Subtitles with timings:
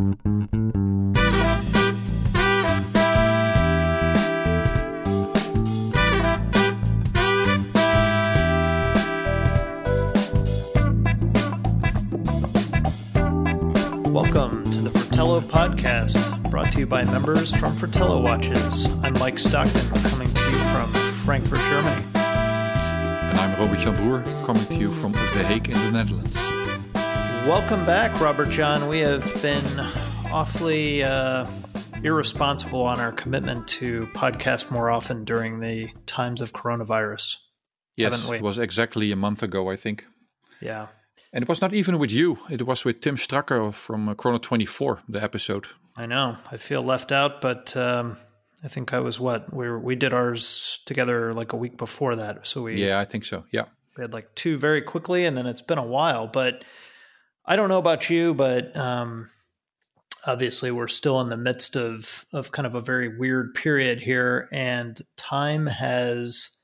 [0.00, 0.16] Welcome
[14.64, 18.90] to the Fratello Podcast, brought to you by members from Fratello Watches.
[19.02, 20.86] I'm Mike Stockton, coming to you from
[21.26, 22.02] Frankfurt, Germany.
[22.14, 26.49] And I'm Robert Jan coming to you from The Hague in the Netherlands.
[27.46, 28.86] Welcome back, Robert John.
[28.86, 29.64] We have been
[30.30, 31.46] awfully uh,
[32.04, 37.38] irresponsible on our commitment to podcast more often during the times of coronavirus.
[37.96, 40.06] Yes, it was exactly a month ago, I think.
[40.60, 40.88] Yeah.
[41.32, 42.38] And it was not even with you.
[42.50, 45.68] It was with Tim Stracke from uh, Chrono 24, the episode.
[45.96, 46.36] I know.
[46.52, 48.16] I feel left out, but um,
[48.62, 52.46] I think I was what we we did ours together like a week before that.
[52.46, 53.44] So we yeah, I think so.
[53.50, 53.64] Yeah,
[53.96, 56.26] we had like two very quickly, and then it's been a while.
[56.26, 56.64] But
[57.50, 59.28] I don't know about you, but um,
[60.24, 64.48] obviously we're still in the midst of of kind of a very weird period here,
[64.52, 66.56] and time has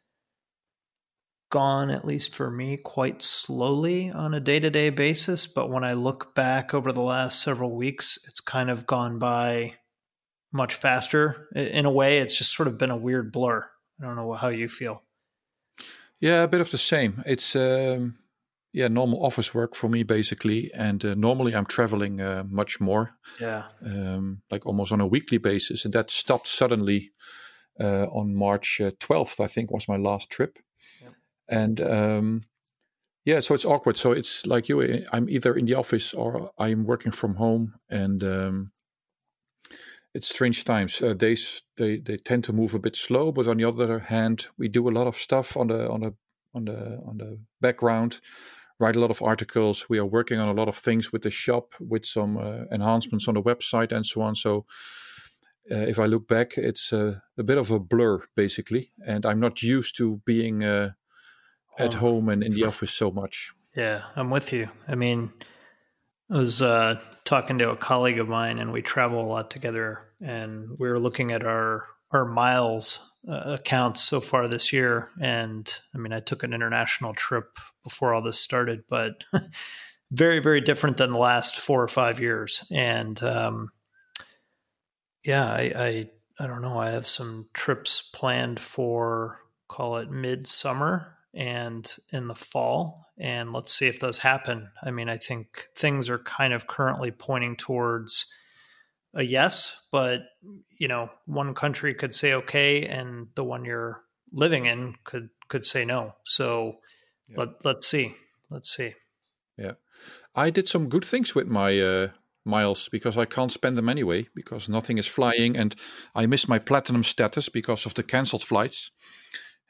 [1.50, 5.48] gone, at least for me, quite slowly on a day to day basis.
[5.48, 9.74] But when I look back over the last several weeks, it's kind of gone by
[10.52, 11.48] much faster.
[11.56, 13.68] In a way, it's just sort of been a weird blur.
[14.00, 15.02] I don't know how you feel.
[16.20, 17.24] Yeah, a bit of the same.
[17.26, 18.18] It's um,
[18.76, 23.16] yeah, normal office work for me basically, and uh, normally I'm traveling uh, much more.
[23.40, 27.12] Yeah, um, like almost on a weekly basis, and that stopped suddenly
[27.80, 29.40] uh, on March 12th.
[29.40, 30.58] I think was my last trip.
[31.48, 32.42] And um,
[33.24, 33.96] yeah so it's awkward.
[33.96, 37.74] So it's like you eh, i'm either in the office or i'm working from home.
[37.88, 38.72] And um,
[40.12, 41.00] it's strange times.
[41.00, 43.32] Uh, days they they tend to move a bit slow.
[43.32, 46.14] But on the other hand we do a lot of stuff on the on the
[46.54, 48.20] on the on the background
[48.78, 51.30] write a lot of articles we are working on a lot of things with the
[51.30, 54.64] shop with some uh, enhancements on the website and so on so
[55.70, 59.40] uh, if I look back, it's uh, a bit of a blur, basically, and I'm
[59.40, 60.92] not used to being uh,
[61.78, 63.52] at um, home and in the office so much.
[63.74, 64.68] Yeah, I'm with you.
[64.86, 65.32] I mean,
[66.30, 70.02] I was uh, talking to a colleague of mine, and we travel a lot together,
[70.20, 75.10] and we were looking at our our miles uh, accounts so far this year.
[75.20, 79.24] And I mean, I took an international trip before all this started, but
[80.10, 82.64] very, very different than the last four or five years.
[82.70, 83.70] And um,
[85.24, 86.78] yeah, I, I I don't know.
[86.78, 93.06] I have some trips planned for call it midsummer and in the fall.
[93.18, 94.70] And let's see if those happen.
[94.82, 98.26] I mean, I think things are kind of currently pointing towards
[99.16, 100.20] a yes, but
[100.78, 105.64] you know, one country could say okay, and the one you're living in could could
[105.64, 106.14] say no.
[106.24, 106.76] So
[107.28, 107.38] yeah.
[107.38, 108.14] let let's see,
[108.50, 108.94] let's see.
[109.56, 109.72] Yeah,
[110.34, 112.08] I did some good things with my uh,
[112.44, 115.74] miles because I can't spend them anyway because nothing is flying, and
[116.14, 118.90] I miss my platinum status because of the cancelled flights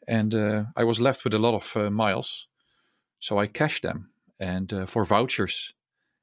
[0.07, 2.47] and uh, I was left with a lot of uh, miles,
[3.19, 5.75] so I cashed them and uh, for vouchers,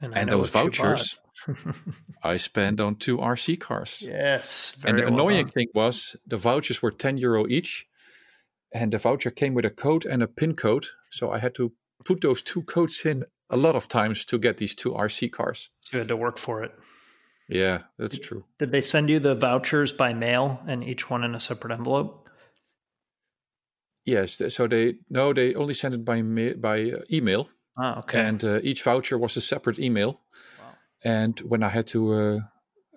[0.04, 1.20] and, and those vouchers
[2.24, 4.02] I spent on two RC cars.
[4.02, 5.52] Yes, and the well annoying done.
[5.52, 7.88] thing was the vouchers were ten euro each,
[8.72, 11.72] and the voucher came with a code and a pin code, so I had to
[12.06, 15.70] put those two codes in a lot of times to get these two RC cars.
[15.80, 16.72] So you had to work for it.
[17.50, 18.46] Yeah, that's true.
[18.58, 22.30] Did they send you the vouchers by mail and each one in a separate envelope?
[24.06, 27.50] Yes, so they no, they only sent it by by uh, email.
[27.78, 28.22] Oh, okay.
[28.22, 30.22] And uh, each voucher was a separate email.
[30.60, 30.76] Wow.
[31.04, 32.40] And when I had to uh,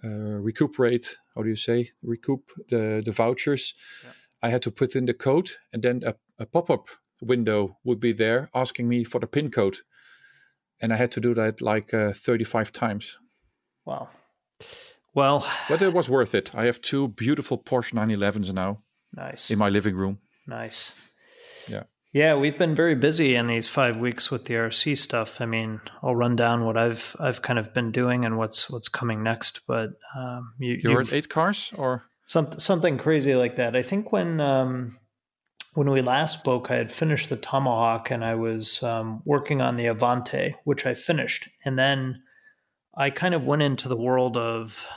[0.04, 4.10] uh, recuperate, how do you say, recoup the the vouchers, yeah.
[4.42, 6.88] I had to put in the code, and then a, a pop up
[7.22, 9.78] window would be there asking me for the pin code,
[10.80, 13.18] and I had to do that like uh, thirty five times.
[13.84, 14.08] Wow.
[15.14, 16.54] Well, but it was worth it.
[16.54, 18.82] I have two beautiful Porsche 911s now.
[19.14, 19.50] Nice.
[19.50, 20.18] In my living room.
[20.46, 20.92] Nice.
[21.66, 21.84] Yeah.
[22.16, 25.38] Yeah, we've been very busy in these five weeks with the RC stuff.
[25.42, 28.88] I mean, I'll run down what I've I've kind of been doing and what's what's
[28.88, 29.66] coming next.
[29.66, 33.76] But um, you, you're at eight cars or something something crazy like that.
[33.76, 34.98] I think when um,
[35.74, 39.76] when we last spoke, I had finished the Tomahawk and I was um, working on
[39.76, 42.22] the Avante, which I finished, and then
[42.96, 44.88] I kind of went into the world of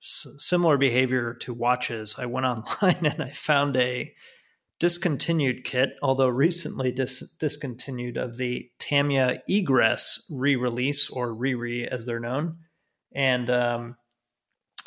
[0.00, 2.16] similar behavior to watches.
[2.18, 4.12] I went online and I found a
[4.78, 12.06] discontinued kit, although recently dis- discontinued, of the Tamiya Egress re release or re as
[12.06, 12.58] they're known.
[13.12, 13.96] And um,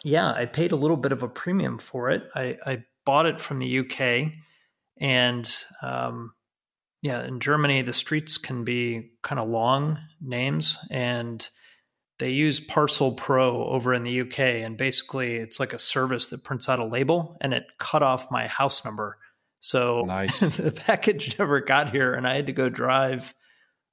[0.04, 2.24] yeah, I paid a little bit of a premium for it.
[2.36, 4.34] I, I bought it from the UK.
[5.00, 5.50] And
[5.82, 6.34] um,
[7.02, 10.78] yeah, in Germany, the streets can be kind of long names.
[10.90, 11.48] And
[12.20, 16.44] they use Parcel Pro over in the UK, and basically it's like a service that
[16.44, 19.18] prints out a label, and it cut off my house number.
[19.62, 20.40] So nice.
[20.40, 23.34] the package never got here, and I had to go drive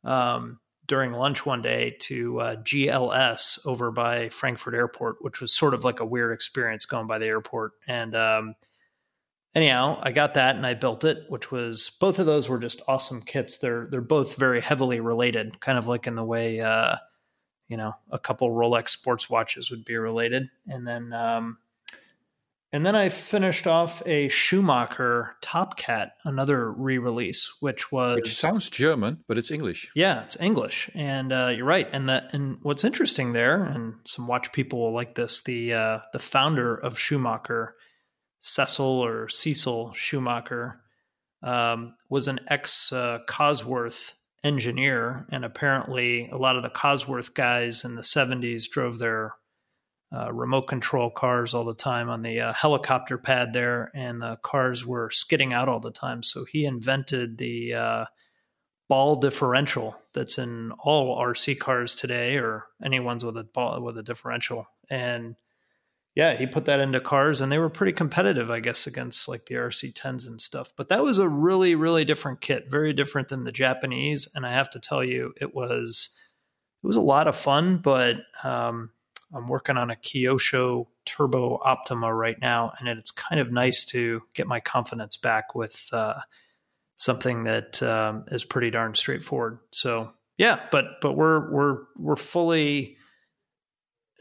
[0.03, 5.75] um, during lunch one day to uh, GLS over by Frankfurt Airport, which was sort
[5.75, 7.73] of like a weird experience going by the airport.
[7.87, 8.55] And um,
[9.55, 12.81] anyhow, I got that and I built it, which was both of those were just
[12.89, 13.59] awesome kits.
[13.59, 16.61] They're they're both very heavily related, kind of like in the way.
[16.61, 16.97] Uh,
[17.69, 20.49] you know, a couple Rolex sports watches would be related.
[20.67, 21.59] And then, um,
[22.73, 28.69] and then I finished off a Schumacher Top Cat, another re-release, which was which sounds
[28.69, 29.91] German, but it's English.
[29.95, 31.89] Yeah, it's English, and uh, you're right.
[31.93, 35.43] And that, and what's interesting there, and some watch people will like this.
[35.43, 37.75] The uh, the founder of Schumacher,
[38.41, 40.83] Cecil or Cecil Schumacher,
[41.43, 44.13] um, was an ex uh, Cosworth
[44.45, 49.35] engineer, and apparently a lot of the Cosworth guys in the 70s drove their
[50.15, 54.37] uh, remote control cars all the time on the uh, helicopter pad there, and the
[54.43, 56.23] cars were skidding out all the time.
[56.23, 58.05] So he invented the uh,
[58.89, 63.99] ball differential that's in all RC cars today, or any ones with a ball with
[63.99, 65.37] a differential, and
[66.19, 69.47] yeah, he put that into cars and they were pretty competitive, I guess, against like
[69.47, 70.73] the RC10s and stuff.
[70.77, 74.27] But that was a really, really different kit, very different than the Japanese.
[74.35, 76.09] And I have to tell you, it was
[76.83, 78.91] it was a lot of fun, but um,
[79.35, 84.23] I'm working on a Kyosho Turbo Optima right now, and it's kind of nice to
[84.35, 86.21] get my confidence back with uh,
[86.97, 89.59] something that um, is pretty darn straightforward.
[89.71, 92.97] So yeah, but but we're we're we're fully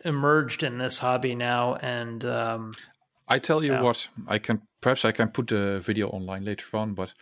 [0.03, 2.73] emerged in this hobby now, and um,
[3.27, 3.81] I tell you yeah.
[3.81, 7.13] what, I can perhaps I can put the video online later on, but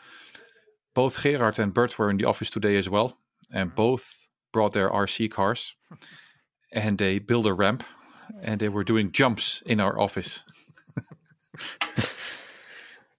[0.94, 3.18] both Gerard and Bert were in the office today as well,
[3.52, 5.76] and both brought their RC cars,
[6.76, 7.84] and they built a ramp,
[8.42, 10.44] and they were doing jumps in our office.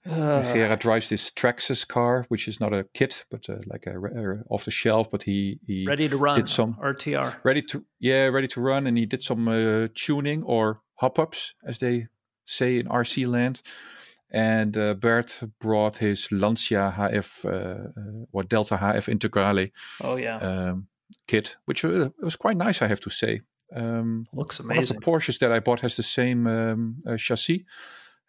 [0.08, 3.98] Uh, Gerard drives this Traxxas car, which is not a kit, but uh, like a,
[3.98, 5.10] a, off the shelf.
[5.10, 7.38] But he, he ready to run did some RTR.
[7.42, 11.54] Ready to yeah, ready to run, and he did some uh, tuning or hop ups,
[11.66, 12.06] as they
[12.44, 13.62] say in RC land.
[14.30, 19.70] And uh, Bert brought his Lancia HF uh, or Delta HF Integrale.
[20.02, 20.88] Oh yeah, um,
[21.26, 23.42] kit, which uh, was quite nice, I have to say.
[23.74, 24.76] Um, Looks amazing.
[24.76, 27.66] One of the Porsches that I bought has the same um, chassis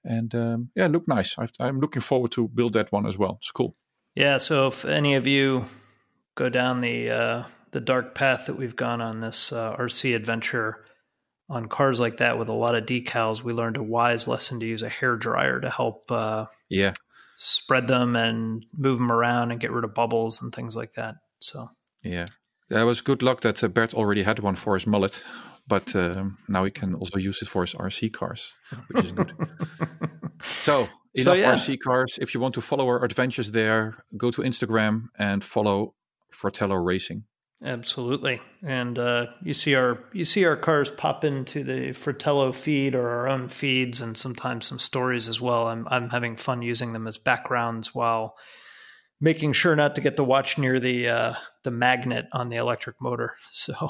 [0.07, 1.35] and um, yeah, look nice.
[1.37, 3.37] i am looking forward to build that one as well.
[3.41, 3.75] It's cool.
[4.15, 4.37] Yeah.
[4.37, 5.65] So if any of you
[6.35, 10.85] go down the uh, the dark path that we've gone on this uh, RC adventure
[11.49, 14.65] on cars like that with a lot of decals, we learned a wise lesson to
[14.65, 16.09] use a hair dryer to help.
[16.09, 16.93] Uh, yeah.
[17.39, 21.15] Spread them and move them around and get rid of bubbles and things like that.
[21.39, 21.67] So.
[22.01, 22.27] Yeah.
[22.69, 25.23] That was good luck that uh, Bert already had one for his mullet
[25.67, 28.53] but um, now he can also use it for his RC cars,
[28.87, 29.33] which is good.
[30.41, 31.53] so enough so, yeah.
[31.53, 32.17] RC cars.
[32.21, 35.93] If you want to follow our adventures there, go to Instagram and follow
[36.31, 37.23] Fratello Racing.
[37.63, 42.93] Absolutely, and uh, you see our you see our cars pop into the Fratello feed
[42.93, 45.67] or our own feeds, and sometimes some stories as well.
[45.67, 48.35] I'm I'm having fun using them as backgrounds while
[49.19, 51.33] making sure not to get the watch near the uh,
[51.67, 53.35] the magnet on the electric motor.
[53.51, 53.89] So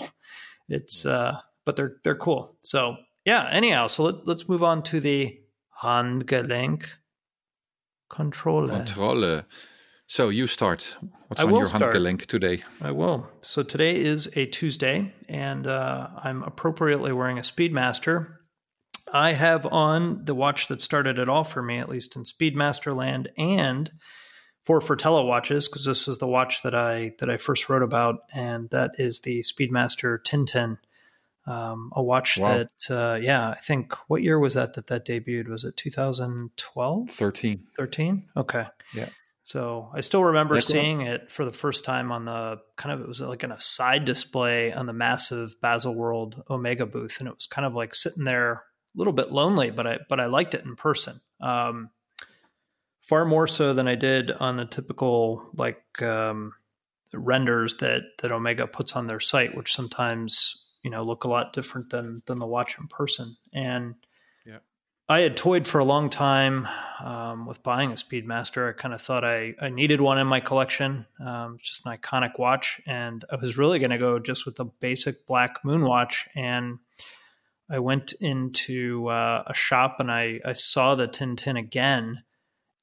[0.67, 2.57] it's uh, but they're they're cool.
[2.63, 3.47] So yeah.
[3.51, 5.39] Anyhow, so let, let's move on to the
[5.83, 6.87] Handgelenk
[8.09, 8.69] Kontrolle.
[8.69, 9.45] Controller.
[10.07, 10.97] So you start.
[11.27, 11.65] What's I on your.
[11.65, 12.63] Handgelenk today?
[12.81, 13.29] I will.
[13.41, 18.37] So today is a Tuesday, and uh, I'm appropriately wearing a Speedmaster.
[19.13, 22.95] I have on the watch that started it all for me, at least in Speedmaster
[22.95, 23.91] land, and
[24.67, 28.23] for Fratello watches because this was the watch that I that I first wrote about,
[28.33, 30.77] and that is the Speedmaster Tintin
[31.45, 32.57] um, a watch wow.
[32.57, 35.47] that, uh, yeah, I think what year was that that that debuted?
[35.47, 37.09] Was it 2012?
[37.09, 37.67] 13.
[37.77, 38.25] 13?
[38.35, 38.65] Okay.
[38.93, 39.07] Yeah.
[39.43, 43.07] So I still remember seeing it for the first time on the kind of it
[43.07, 47.47] was like in a side display on the massive Baselworld Omega booth, and it was
[47.47, 48.61] kind of like sitting there a
[48.95, 51.21] little bit lonely, but I but I liked it in person.
[51.39, 51.91] Um,
[53.07, 56.53] far more so than I did on the typical like um,
[57.13, 61.53] renders that that Omega puts on their site, which sometimes you know look a lot
[61.53, 63.37] different than than the watch in person.
[63.53, 63.95] And
[64.45, 64.59] yeah.
[65.09, 66.67] I had toyed for a long time
[67.03, 68.69] um, with buying a Speedmaster.
[68.69, 72.37] I kind of thought I, I needed one in my collection, um, just an iconic
[72.37, 76.27] watch, and I was really going to go just with the basic black moon watch.
[76.35, 76.79] And
[77.69, 82.23] I went into uh, a shop and I, I saw the Tintin again,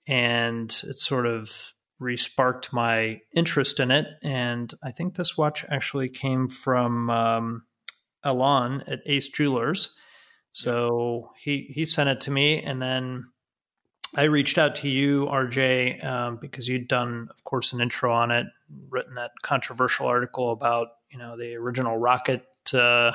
[0.07, 4.07] and it sort of resparked my interest in it.
[4.23, 7.65] And I think this watch actually came from um,
[8.23, 9.95] Alon at Ace Jewelers.
[10.53, 13.25] So he he sent it to me, and then
[14.15, 18.31] I reached out to you, RJ, um, because you'd done, of course, an intro on
[18.31, 18.47] it,
[18.89, 23.13] written that controversial article about you know the original rocket uh,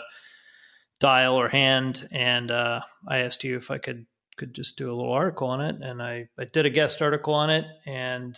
[0.99, 4.05] dial or hand, and uh, I asked you if I could
[4.39, 7.33] could just do a little article on it, and I I did a guest article
[7.33, 8.35] on it, and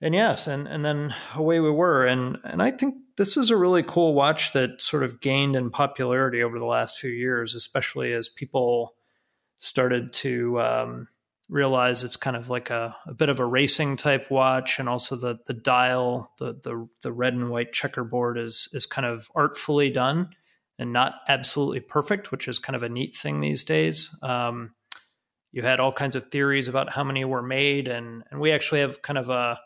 [0.00, 3.56] and yes, and and then away we were, and and I think this is a
[3.56, 8.12] really cool watch that sort of gained in popularity over the last few years, especially
[8.14, 8.94] as people
[9.58, 11.08] started to um,
[11.50, 15.16] realize it's kind of like a, a, bit of a racing type watch, and also
[15.16, 19.90] the the dial, the the the red and white checkerboard is is kind of artfully
[19.90, 20.30] done
[20.80, 24.08] and not absolutely perfect, which is kind of a neat thing these days.
[24.22, 24.74] Um,
[25.52, 28.80] you had all kinds of theories about how many were made, and and we actually
[28.80, 29.60] have kind of a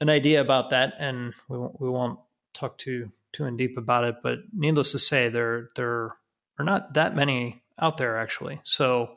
[0.00, 2.20] an idea about that, and we won't, we won't
[2.54, 4.16] talk too too in deep about it.
[4.22, 6.14] But needless to say, there there
[6.58, 8.60] are not that many out there actually.
[8.62, 9.16] So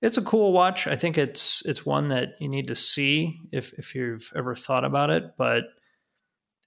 [0.00, 0.86] it's a cool watch.
[0.86, 4.84] I think it's it's one that you need to see if if you've ever thought
[4.84, 5.64] about it, but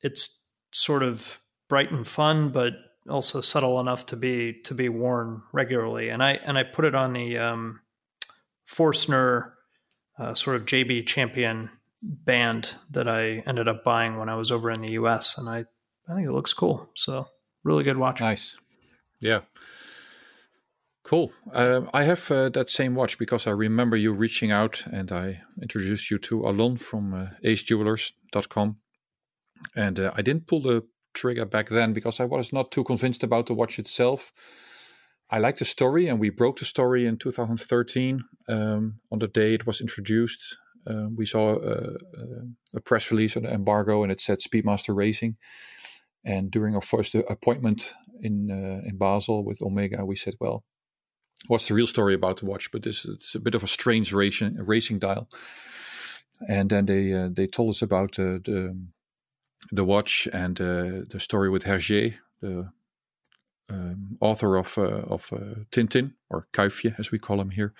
[0.01, 0.37] it's
[0.73, 1.39] sort of
[1.69, 2.73] bright and fun, but
[3.09, 6.09] also subtle enough to be to be worn regularly.
[6.09, 7.81] And I and I put it on the um,
[8.65, 9.53] Forstner
[10.17, 11.69] uh, sort of JB Champion
[12.01, 15.65] band that I ended up buying when I was over in the US, and I
[16.09, 16.89] I think it looks cool.
[16.95, 17.27] So
[17.63, 18.21] really good watch.
[18.21, 18.57] Nice.
[19.19, 19.41] Yeah.
[21.03, 21.33] Cool.
[21.51, 25.41] Um, I have uh, that same watch because I remember you reaching out and I
[25.61, 28.77] introduced you to Alon from uh, acejewelers.com.
[29.75, 33.23] And uh, I didn't pull the trigger back then because I was not too convinced
[33.23, 34.31] about the watch itself.
[35.29, 39.53] I liked the story and we broke the story in 2013 um, on the day
[39.53, 40.57] it was introduced.
[40.85, 41.95] Uh, we saw a,
[42.75, 45.37] a, press release on the embargo and it said Speedmaster Racing.
[46.25, 50.63] And during our first appointment in uh, in Basel with Omega, we said, well,
[51.47, 52.71] what's the real story about the watch?
[52.71, 55.27] But this it's a bit of a strange racing racing dial.
[56.47, 58.77] And then they uh, they told us about uh, the
[59.71, 62.71] the watch and uh, the story with Hergé, the
[63.69, 67.73] um, author of uh, of uh, Tintin or Kuifje as we call him here,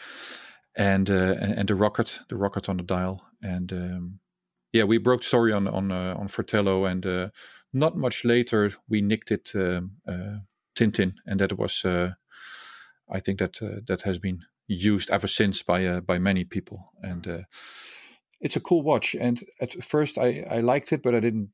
[0.75, 4.19] and, and, and the rocket, the rocket on the dial, and um,
[4.73, 7.31] yeah, we broke story on on on Fratello, and
[7.73, 9.91] not much later we nicked it um,
[10.75, 11.83] Tintin, and that was
[13.11, 16.93] I think that uh, that has been used ever since by uh, by many people,
[17.01, 17.41] and uh,
[18.39, 19.15] it's a cool watch.
[19.15, 21.49] And at first, I I liked it, but I didn't.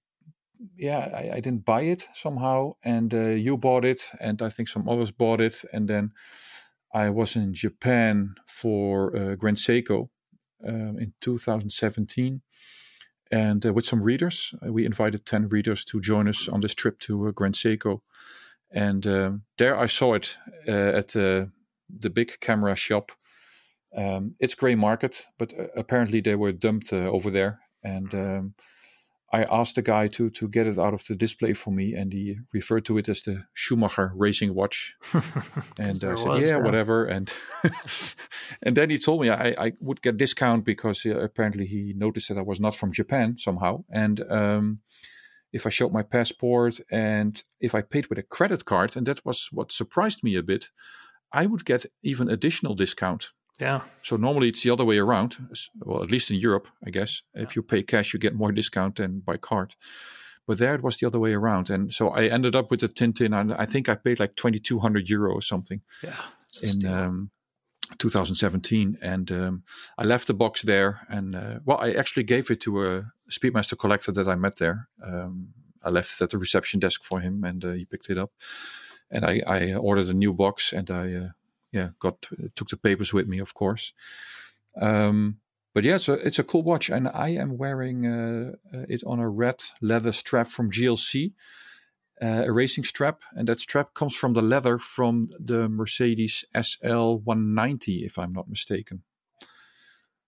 [0.78, 4.70] Yeah, I, I didn't buy it somehow, and uh, you bought it, and I think
[4.70, 6.12] some others bought it, and then
[6.94, 10.10] I was in Japan for uh, Grand Seiko
[10.68, 12.42] um, in 2017
[13.30, 14.54] and uh, with some readers.
[14.66, 18.02] Uh, we invited 10 readers to join us on this trip to uh, Grand Seiko
[18.72, 20.38] and um, there I saw it
[20.68, 21.52] uh, at the
[22.14, 23.12] big camera shop.
[23.96, 28.54] Um, it's gray market, but apparently they were dumped over there, and um,
[29.32, 32.14] I asked the guy to to get it out of the display for me, and
[32.14, 34.96] he referred to it as the Schumacher racing watch.
[35.78, 37.34] and I said, was, "Yeah, yeah, whatever." And
[38.64, 42.30] and then he told me I, I would get discount because uh, apparently he noticed
[42.30, 44.80] that I was not from Japan somehow, and um,
[45.52, 49.26] if I showed my passport and if I paid with a credit card, and that
[49.26, 50.70] was what surprised me a bit,
[51.34, 53.32] I would get even additional discount.
[53.60, 53.82] Yeah.
[54.04, 55.38] So normally it's the other way around.
[55.80, 57.24] Well, at least in Europe, I guess.
[57.36, 57.44] Yeah.
[57.44, 59.76] If you pay cash, you get more discount than by card.
[60.46, 62.88] But there it was the other way around, and so I ended up with the
[62.88, 65.82] Tintin, and I think I paid like twenty two hundred euro or something.
[66.02, 66.16] Yeah.
[66.64, 67.32] In um,
[67.98, 69.64] 2017, and um,
[69.98, 73.78] I left the box there, and uh, well, I actually gave it to a Speedmaster
[73.78, 74.88] collector that I met there.
[75.04, 75.50] Um,
[75.84, 78.32] I left it at the reception desk for him, and uh, he picked it up.
[79.10, 81.30] And I, I, ordered a new box, and I uh,
[81.78, 83.94] yeah got took the papers with me, of course.
[84.82, 85.40] Um,
[85.74, 89.20] but yeah, so it's a cool watch, and I am wearing uh, uh, it on
[89.20, 91.34] a red leather strap from GLC
[92.22, 97.16] uh, a racing strap, and that strap comes from the leather from the Mercedes SL
[97.24, 99.04] 190, if I'm not mistaken.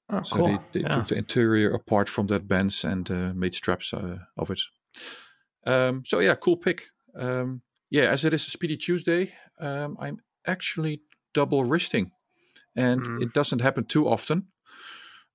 [0.10, 0.48] Oh, so cool.
[0.48, 0.96] they, they yeah.
[0.96, 4.62] took the interior apart from that Benz and uh, made straps uh, of it.
[5.66, 6.88] Um, so yeah, cool pick.
[7.16, 11.02] Um, yeah, as it is a Speedy Tuesday, um, I'm actually
[11.34, 12.12] double wristing,
[12.76, 13.22] and mm.
[13.22, 14.48] it doesn't happen too often.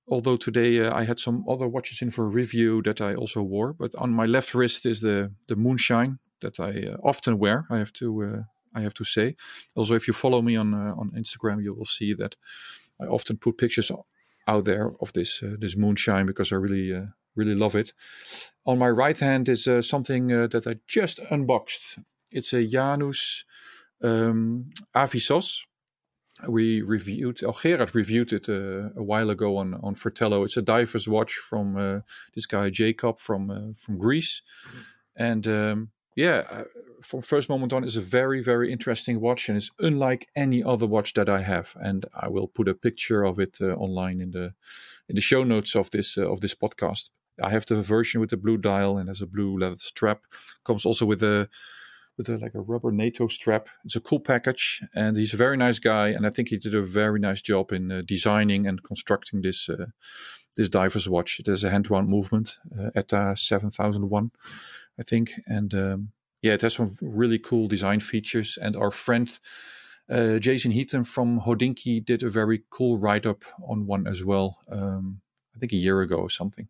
[0.07, 3.73] Although today uh, I had some other watches in for review that I also wore,
[3.73, 7.65] but on my left wrist is the the Moonshine that I uh, often wear.
[7.69, 8.43] I have to uh,
[8.79, 9.35] I have to say.
[9.73, 12.35] Also, if you follow me on uh, on Instagram, you will see that
[13.01, 13.91] I often put pictures
[14.47, 17.93] out there of this this moonshine because I really really love it.
[18.63, 21.99] On my right hand is something that I just unboxed.
[22.31, 23.43] It's a Ianos
[24.03, 25.65] um, Avyssos.
[26.47, 30.43] We reviewed, oh, Gerard reviewed it uh, a while ago on, on Fratello.
[30.43, 31.99] It's a diver's watch from uh,
[32.33, 34.41] this guy Jacob from uh, from Greece.
[34.67, 34.79] Mm-hmm.
[35.15, 36.63] And um, yeah, uh,
[37.01, 40.87] from first moment on, it's a very, very interesting watch, and it's unlike any other
[40.87, 41.75] watch that I have.
[41.79, 44.53] And I will put a picture of it uh, online in the
[45.07, 47.09] in the show notes of this uh, of this podcast.
[47.41, 50.21] I have the version with the blue dial and has a blue leather strap.
[50.63, 51.49] Comes also with a
[52.17, 53.67] with a, like a rubber NATO strap.
[53.83, 56.09] It's a cool package, and he's a very nice guy.
[56.09, 59.69] And I think he did a very nice job in uh, designing and constructing this
[59.69, 59.87] uh,
[60.55, 61.39] this diver's watch.
[61.39, 64.31] It has a hand-wound movement, uh, ETA seven thousand one,
[64.99, 68.57] I think, and um, yeah, it has some really cool design features.
[68.61, 69.39] And our friend
[70.09, 74.57] uh, Jason Heaton from Hodinkee did a very cool write-up on one as well.
[74.69, 75.21] Um,
[75.55, 76.67] I think a year ago or something.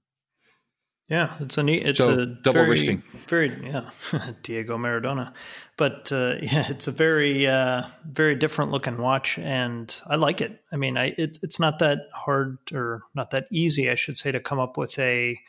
[1.07, 1.85] Yeah, it's a neat.
[1.85, 3.03] It's so, a double very, wristing.
[3.27, 3.89] Very yeah,
[4.41, 5.33] Diego Maradona,
[5.77, 10.63] but uh, yeah, it's a very uh, very different looking watch, and I like it.
[10.71, 14.31] I mean, I it, it's not that hard or not that easy, I should say,
[14.31, 15.39] to come up with a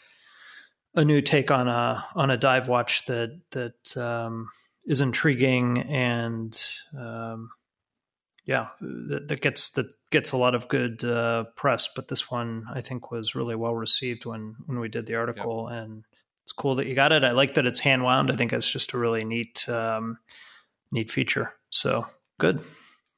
[0.95, 4.51] a new take on a on a dive watch that that um,
[4.85, 6.63] is intriguing and
[6.99, 7.51] um,
[8.47, 11.89] yeah, that, that, gets that gets a lot of good uh, press.
[11.95, 15.69] But this one, I think, was really well received when when we did the article,
[15.69, 15.83] yep.
[15.83, 16.05] and
[16.45, 17.25] it's cool that you got it.
[17.25, 18.31] I like that it's hand wound.
[18.31, 20.19] I think it's just a really neat um,
[20.93, 21.55] neat feature.
[21.71, 22.07] So
[22.39, 22.63] good,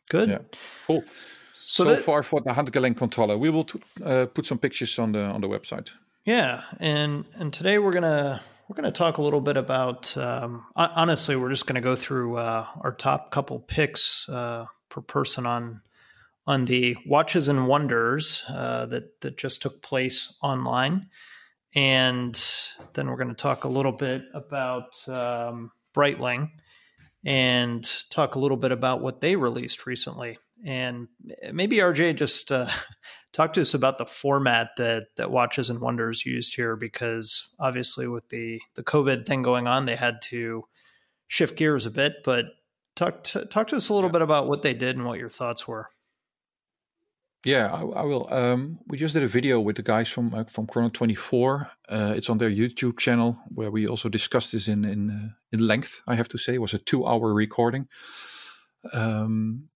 [0.08, 0.38] good, yeah,
[0.86, 1.04] cool.
[1.06, 4.98] So, so that, far for the Handgelenk Kontrolle, we will t- uh, put some pictures
[4.98, 5.90] on the on the website.
[6.24, 10.16] Yeah, and and today we're gonna we're gonna talk a little bit about.
[10.16, 15.46] Um, honestly, we're just gonna go through uh, our top couple picks uh, per person
[15.46, 15.82] on
[16.46, 21.08] on the watches and wonders uh, that that just took place online,
[21.74, 22.42] and
[22.94, 26.50] then we're going to talk a little bit about um, Breitling
[27.24, 30.38] and talk a little bit about what they released recently.
[30.64, 31.08] And
[31.52, 32.68] maybe RJ just uh,
[33.32, 38.08] talk to us about the format that that Watches and Wonders used here, because obviously
[38.08, 40.64] with the the COVID thing going on, they had to
[41.26, 42.14] shift gears a bit.
[42.24, 42.46] But
[42.98, 44.14] Talk to, talk to us a little yeah.
[44.14, 45.88] bit about what they did and what your thoughts were.
[47.44, 48.26] Yeah, I, I will.
[48.28, 51.70] Um, we just did a video with the guys from uh, from Chrono Twenty Four.
[51.88, 55.64] Uh, it's on their YouTube channel where we also discussed this in in uh, in
[55.64, 56.02] length.
[56.08, 57.86] I have to say, it was a two hour recording.
[58.92, 59.68] Um,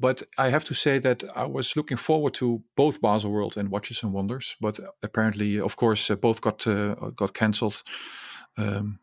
[0.00, 4.02] but I have to say that I was looking forward to both Baselworld and Watches
[4.02, 4.56] and Wonders.
[4.60, 7.84] But apparently, of course, uh, both got uh, got cancelled
[8.56, 8.98] um,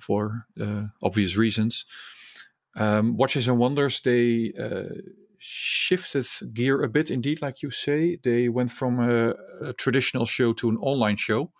[0.00, 1.84] for uh, obvious reasons.
[2.76, 4.94] Um, Watches and Wonders, they uh,
[5.38, 8.18] shifted gear a bit, indeed, like you say.
[8.22, 11.52] They went from a, a, traditional show to an online show.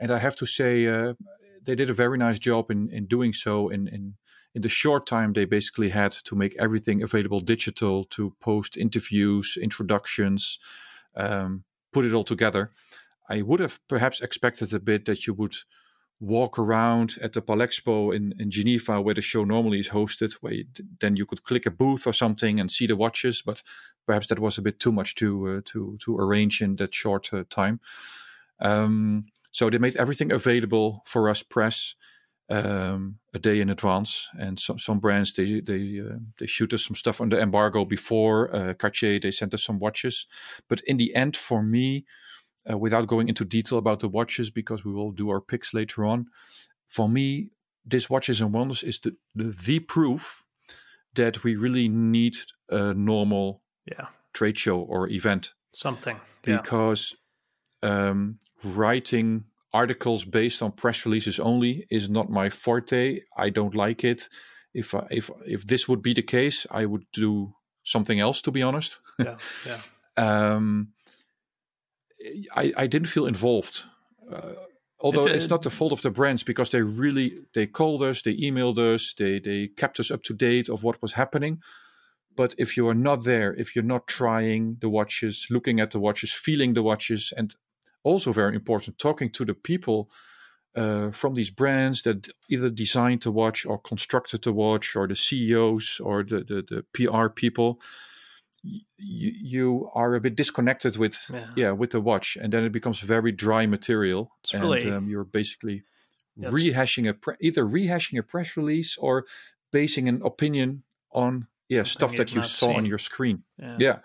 [0.00, 1.14] And I have to say, uh,
[1.64, 3.68] they did a very nice job in, in doing so.
[3.68, 4.14] In, in,
[4.54, 9.58] in the short time, they basically had to make everything available digital to post interviews,
[9.60, 10.58] introductions,
[11.14, 12.72] um, put it all together.
[13.28, 15.54] I would have perhaps expected a bit that you would
[16.20, 20.52] walk around at the Palexpo in, in Geneva, where the show normally is hosted, where
[20.52, 20.64] you,
[21.00, 23.42] then you could click a booth or something and see the watches.
[23.42, 23.62] But
[24.06, 27.32] perhaps that was a bit too much to uh, to to arrange in that short
[27.32, 27.80] uh, time.
[28.60, 31.94] Um, so they made everything available for us press
[32.50, 34.28] um, a day in advance.
[34.38, 38.54] And some some brands they they uh, they shoot us some stuff under embargo before.
[38.54, 40.26] Uh, Cartier they sent us some watches,
[40.68, 42.04] but in the end, for me
[42.70, 46.04] uh, without going into detail about the watches because we will do our picks later
[46.04, 46.26] on.
[46.88, 47.50] For me,
[47.84, 50.44] this Watches and Wonders is the, the, the proof
[51.14, 52.36] that we really need
[52.68, 54.06] a normal yeah.
[54.32, 55.52] trade show or event.
[55.72, 56.20] Something.
[56.46, 56.58] Yeah.
[56.58, 57.14] Because
[57.82, 63.20] um, writing articles based on press releases only is not my forte.
[63.36, 64.28] I don't like it.
[64.74, 67.54] If I, if if this would be the case, I would do
[67.84, 68.42] something else.
[68.42, 69.00] To be honest.
[69.18, 69.36] Yeah.
[69.66, 69.80] Yeah.
[70.54, 70.92] um,
[72.54, 73.84] I, I didn't feel involved.
[74.30, 74.52] Uh,
[75.00, 78.22] although it, it's not the fault of the brands because they really they called us,
[78.22, 81.62] they emailed us, they they kept us up to date of what was happening.
[82.36, 85.98] But if you are not there, if you're not trying the watches, looking at the
[85.98, 87.56] watches, feeling the watches, and
[88.04, 90.08] also very important, talking to the people
[90.76, 95.16] uh, from these brands that either designed the watch or constructed the watch, or the
[95.16, 97.80] CEOs or the the, the PR people,
[98.62, 101.46] you, you are a bit disconnected with yeah.
[101.56, 101.70] yeah.
[101.70, 105.24] with the watch and then it becomes very dry material it's and really, um, you're
[105.24, 105.84] basically
[106.36, 109.24] yeah, rehashing a pre- either rehashing a press release or
[109.72, 112.76] basing an opinion on yeah stuff that you saw seen.
[112.76, 113.98] on your screen yeah, yeah.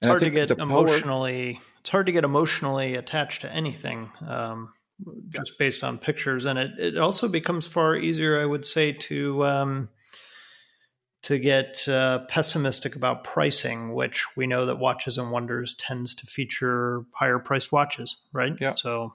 [0.00, 4.72] it's hard to get emotionally power, it's hard to get emotionally attached to anything um,
[5.28, 9.44] just based on pictures and it, it also becomes far easier i would say to
[9.44, 9.88] um,
[11.26, 16.24] to get uh, pessimistic about pricing, which we know that Watches and Wonders tends to
[16.24, 18.52] feature higher priced watches, right?
[18.60, 18.74] Yeah.
[18.74, 19.12] So,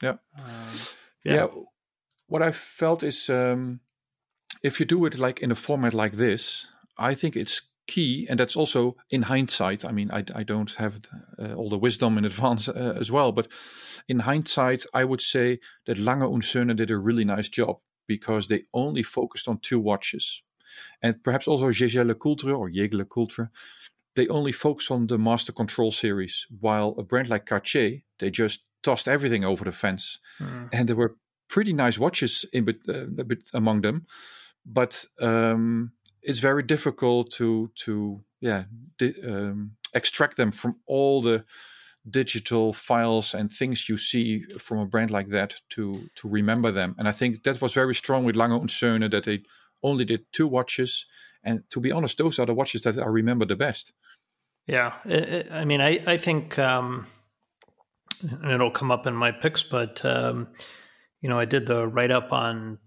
[0.00, 0.16] yeah.
[0.38, 0.46] Um,
[1.24, 1.34] yeah.
[1.34, 1.46] yeah.
[2.28, 3.80] What I felt is um,
[4.62, 6.68] if you do it like in a format like this,
[6.98, 9.84] I think it's key, and that's also in hindsight.
[9.84, 11.00] I mean, I, I don't have
[11.36, 13.48] uh, all the wisdom in advance uh, as well, but
[14.08, 18.46] in hindsight, I would say that Lange und Söhne did a really nice job because
[18.46, 20.44] they only focused on two watches
[21.02, 23.50] and perhaps also Jaeger LeCoultre or Jaeger LeCoultre,
[24.16, 28.62] they only focus on the Master Control series, while a brand like Cartier, they just
[28.82, 30.20] tossed everything over the fence.
[30.40, 30.68] Mm.
[30.72, 31.16] And there were
[31.48, 34.06] pretty nice watches in uh, among them,
[34.64, 38.64] but um, it's very difficult to to yeah
[38.98, 41.44] di- um, extract them from all the
[42.08, 46.94] digital files and things you see from a brand like that to to remember them.
[46.98, 49.42] And I think that was very strong with Lange und Söhne that they
[49.84, 51.06] only did two watches,
[51.44, 53.92] and to be honest, those are the watches that I remember the best.
[54.66, 54.94] Yeah,
[55.50, 57.06] I mean, I I think, um,
[58.22, 60.48] and it'll come up in my picks, but um,
[61.20, 62.78] you know, I did the write up on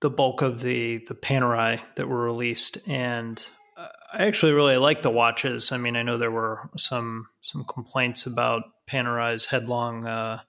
[0.00, 5.10] the bulk of the the Panerai that were released, and I actually really like the
[5.10, 5.72] watches.
[5.72, 10.06] I mean, I know there were some some complaints about Panerai's headlong.
[10.06, 10.40] Uh,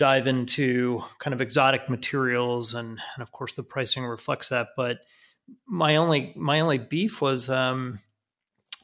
[0.00, 4.68] dive into kind of exotic materials and, and of course the pricing reflects that.
[4.74, 5.00] But
[5.66, 8.00] my only my only beef was um,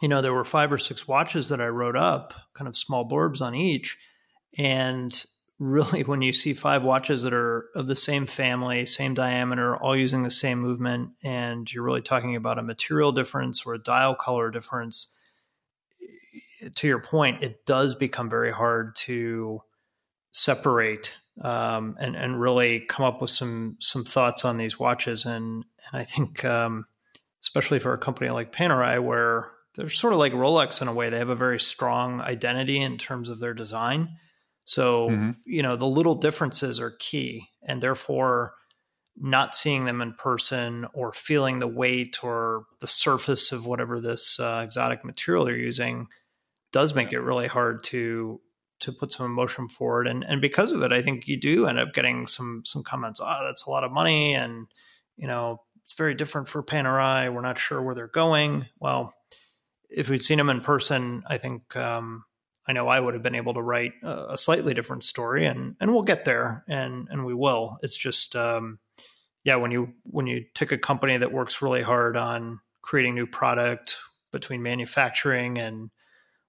[0.03, 3.09] you know there were five or six watches that i wrote up kind of small
[3.09, 3.97] blurbs on each.
[4.59, 5.25] And
[5.59, 9.97] really when you see five watches that are of the same family same diameter all
[9.97, 14.15] using the same movement and you're really talking about a material difference or a dial
[14.15, 15.15] color difference
[16.75, 19.63] to your point it does become very hard to
[20.37, 25.25] separate um, and and really come up with some some thoughts on these watches.
[25.25, 26.87] And and I think um,
[27.43, 31.09] especially for a company like Panerai, where they're sort of like Rolex in a way,
[31.09, 34.11] they have a very strong identity in terms of their design.
[34.67, 35.31] So mm-hmm.
[35.47, 38.53] you know the little differences are key, and therefore
[39.19, 44.39] not seeing them in person or feeling the weight or the surface of whatever this
[44.39, 46.07] uh, exotic material they're using
[46.73, 48.39] does make it really hard to
[48.81, 50.07] to put some emotion forward.
[50.07, 53.21] And and because of it i think you do end up getting some some comments
[53.23, 54.67] oh that's a lot of money and
[55.17, 57.33] you know it's very different for panerai.
[57.33, 58.67] We're not sure where they're going.
[58.81, 59.15] Well
[59.89, 62.25] if we'd seen them in person i think um,
[62.67, 65.93] i know i would have been able to write a, slightly different story and and
[65.93, 67.79] we'll get there and and we will.
[67.83, 68.79] It's just um,
[69.45, 73.27] yeah when you when you take a company that works really hard on creating new
[73.27, 73.99] product
[74.33, 75.91] between manufacturing and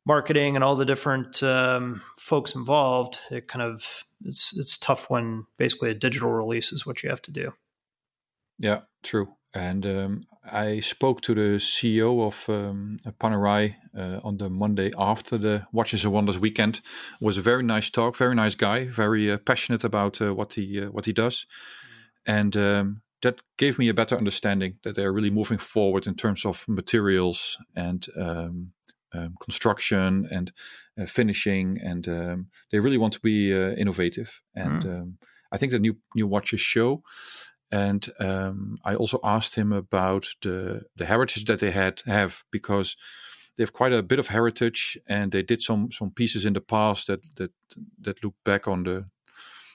[0.08, 5.46] marketing and all the different um, folks involved, it kind of it's it's tough when
[5.58, 7.52] basically a digital release is what you have to do.
[8.58, 9.34] Yeah, true.
[9.54, 15.38] And um, I spoke to the CEO of um, Panerai uh, on the Monday after
[15.38, 16.78] the Watches and Wonders weekend.
[17.22, 20.54] It was a very nice talk, very nice guy, very uh, passionate about uh, what
[20.54, 21.46] he uh, what he does,
[22.26, 26.46] and um, that gave me a better understanding that they're really moving forward in terms
[26.46, 28.74] of materials and um,
[29.13, 30.52] um, construction and
[31.00, 34.41] uh, finishing, and um, they really want to be uh, innovative.
[34.56, 35.02] And mm.
[35.02, 35.17] um,
[35.52, 37.04] I think the new new watches show.
[37.70, 42.96] And um, I also asked him about the the heritage that they had have because
[43.58, 46.62] they have quite a bit of heritage, and they did some some pieces in the
[46.62, 47.52] past that that
[48.02, 49.06] that look back on the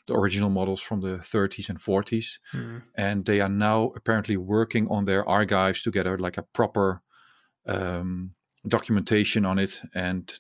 [0.07, 2.83] the original models from the 30s and 40s, mm.
[2.97, 7.03] and they are now apparently working on their archives together, like a proper
[7.67, 8.35] um,
[8.67, 10.33] documentation on it, and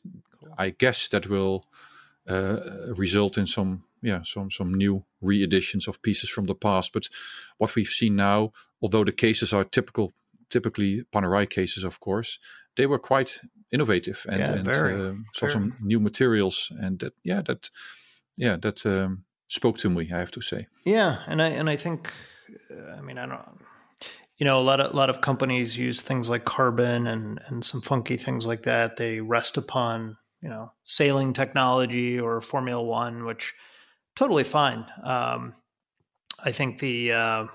[0.58, 1.64] I guess that will
[2.28, 2.56] uh,
[2.96, 6.92] result in some yeah some some new re-editions of pieces from the past.
[6.92, 7.08] But
[7.58, 10.12] what we've seen now, although the cases are typical
[10.50, 12.38] typically Panerai cases, of course,
[12.76, 15.52] they were quite innovative and, yeah, and very, uh, saw very.
[15.52, 17.70] some new materials, and that yeah that
[18.36, 20.10] yeah that um, spoke to me.
[20.12, 20.66] I have to say.
[20.84, 22.12] Yeah, and I and I think,
[22.96, 23.71] I mean, I don't
[24.42, 27.64] you know, a lot of a lot of companies use things like carbon and and
[27.64, 28.96] some funky things like that.
[28.96, 33.54] They rest upon you know sailing technology or Formula One, which
[34.16, 34.84] totally fine.
[35.04, 35.54] Um,
[36.42, 37.46] I think the uh,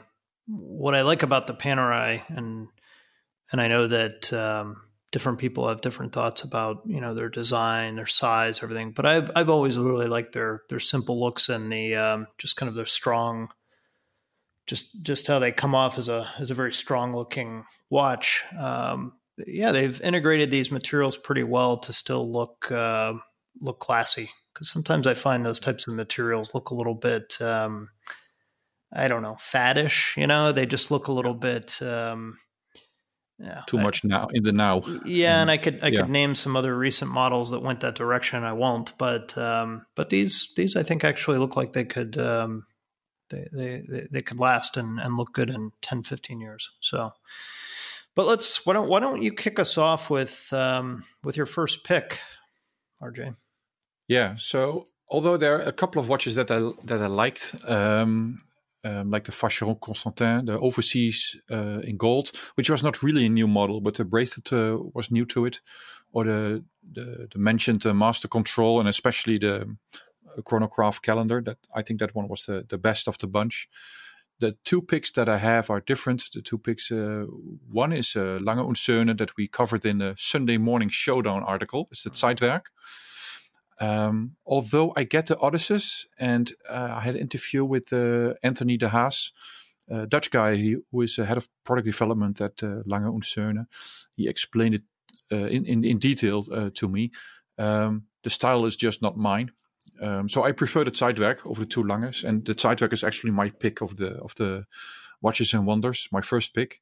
[0.48, 2.70] what I like about the Panerai and
[3.52, 7.98] and I know that um, different people have different thoughts about you know their design,
[7.98, 8.92] their size, everything.
[8.92, 12.70] But I've I've always really liked their their simple looks and the um, just kind
[12.70, 13.50] of their strong
[14.68, 18.44] just just how they come off as a as a very strong looking watch.
[18.60, 19.14] Um,
[19.46, 23.14] yeah, they've integrated these materials pretty well to still look uh,
[23.60, 24.30] look classy.
[24.54, 27.90] Because sometimes I find those types of materials look a little bit, um,
[28.92, 30.18] I don't know, faddish.
[30.18, 31.80] You know, they just look a little bit.
[31.82, 32.40] Um,
[33.38, 34.82] yeah, too much now in the now.
[35.06, 36.02] Yeah, and, and I could I yeah.
[36.02, 38.44] could name some other recent models that went that direction.
[38.44, 42.66] I won't, but um, but these these I think actually look like they could um,
[43.30, 46.72] they, they they could last and, and look good in 10, 15 years.
[46.80, 47.12] So,
[48.16, 51.84] but let's why don't why don't you kick us off with um, with your first
[51.84, 52.20] pick,
[53.02, 53.36] RJ?
[54.08, 54.36] Yeah.
[54.38, 58.38] So although there are a couple of watches that I that I liked, um,
[58.84, 63.30] um, like the Vacheron Constantin, the overseas uh, in gold, which was not really a
[63.30, 65.62] new model, but the bracelet uh, was new to it,
[66.12, 66.64] or the
[66.94, 69.76] the, the mentioned uh, Master Control, and especially the
[70.44, 71.42] chronograph calendar.
[71.42, 73.68] That I think that one was the, the best of the bunch.
[74.40, 76.30] The two picks that I have are different.
[76.32, 77.26] The two picks, uh,
[77.72, 81.88] one is uh, Lange und Söhne that we covered in the Sunday Morning Showdown article.
[81.92, 82.68] It's the Zeitwerk.
[83.80, 88.78] Um, although I get the Odysseus, and uh, I had an interview with uh, Anthony
[88.78, 89.32] de Haas,
[89.90, 93.66] a Dutch guy he, who is head of product development at uh, Lange Söhne.
[94.16, 94.84] He explained it
[95.32, 97.12] uh, in, in, in detail uh, to me.
[97.58, 99.52] Um, the style is just not mine.
[100.02, 103.32] Um, so I prefer the Zeitwerk over the two Langes, and the Zeitwerk is actually
[103.32, 104.66] my pick of the of the
[105.22, 106.82] watches and wonders, my first pick.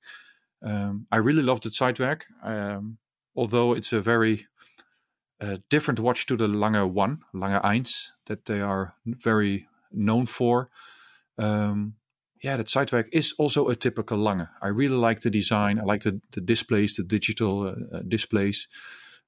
[0.61, 2.97] Um, I really love the Zeitwerk, um,
[3.35, 4.47] although it's a very
[5.39, 10.69] a different watch to the Lange One, Lange Eins, that they are very known for.
[11.37, 11.95] Um,
[12.41, 14.47] yeah, the Zeitwerk is also a typical Lange.
[14.61, 15.79] I really like the design.
[15.79, 18.67] I like the, the displays, the digital uh, uh displays.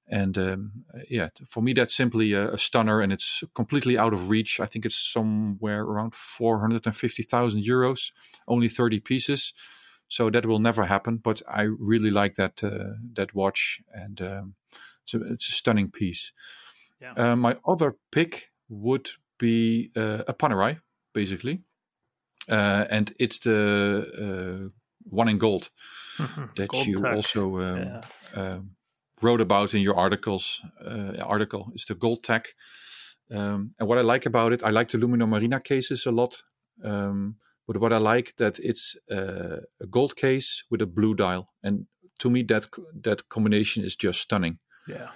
[0.09, 0.71] And um,
[1.09, 4.59] yeah, for me, that's simply a, a, stunner and it's completely out of reach.
[4.59, 8.11] I think it's somewhere around 450,000 euros,
[8.47, 9.53] only 30 pieces.
[10.07, 11.17] So that will never happen.
[11.17, 13.81] But I really like that uh, that watch.
[13.93, 14.55] And um,
[15.03, 16.31] it's a, it's a stunning piece.
[17.01, 17.13] Yeah.
[17.15, 20.79] Uh, my other pick would be uh, a Panerai,
[21.13, 21.61] basically,
[22.49, 24.69] uh, and it's the uh,
[25.03, 25.69] one in gold
[26.55, 27.13] that gold you tech.
[27.13, 28.01] also um,
[28.35, 28.57] yeah.
[29.21, 30.61] Wrote about in your articles.
[30.83, 32.53] Uh, article is the gold tech.
[33.31, 36.43] Um, and what I like about it, I like the Luminor Marina cases a lot.
[36.83, 41.49] Um, but what I like that it's uh, a gold case with a blue dial,
[41.61, 41.85] and
[42.19, 42.67] to me that
[43.03, 44.59] that combination is just stunning.
[44.87, 45.09] Yeah.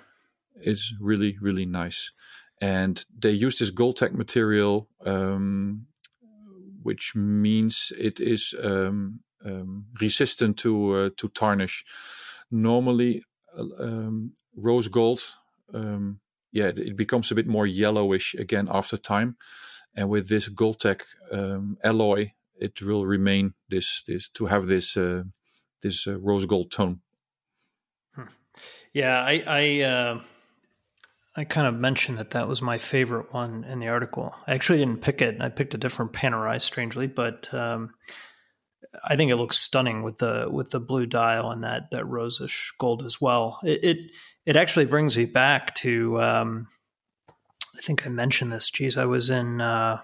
[0.56, 2.12] It's really, really nice.
[2.60, 5.88] And they use this gold tech material, um,
[6.84, 11.86] which means it is um, um, resistant to uh, to tarnish.
[12.52, 13.24] Normally,
[13.80, 15.22] um, rose gold,
[15.74, 16.20] um,
[16.52, 19.38] yeah, it becomes a bit more yellowish again after time.
[19.96, 25.24] And with this Goldtech um, alloy, it will remain this this to have this uh,
[25.82, 27.02] this uh, rose gold tone.
[28.94, 30.22] Yeah, I I, uh,
[31.36, 34.36] I kind of mentioned that that was my favorite one in the article.
[34.48, 35.42] I actually didn't pick it.
[35.42, 37.94] I picked a different Panerai, strangely, but um,
[39.04, 42.72] I think it looks stunning with the with the blue dial and that that rosish
[42.78, 43.60] gold as well.
[43.64, 43.98] It it,
[44.46, 46.22] it actually brings me back to.
[46.22, 46.68] Um,
[47.78, 48.70] I think I mentioned this.
[48.70, 49.62] Geez, I was in.
[49.62, 50.02] Uh,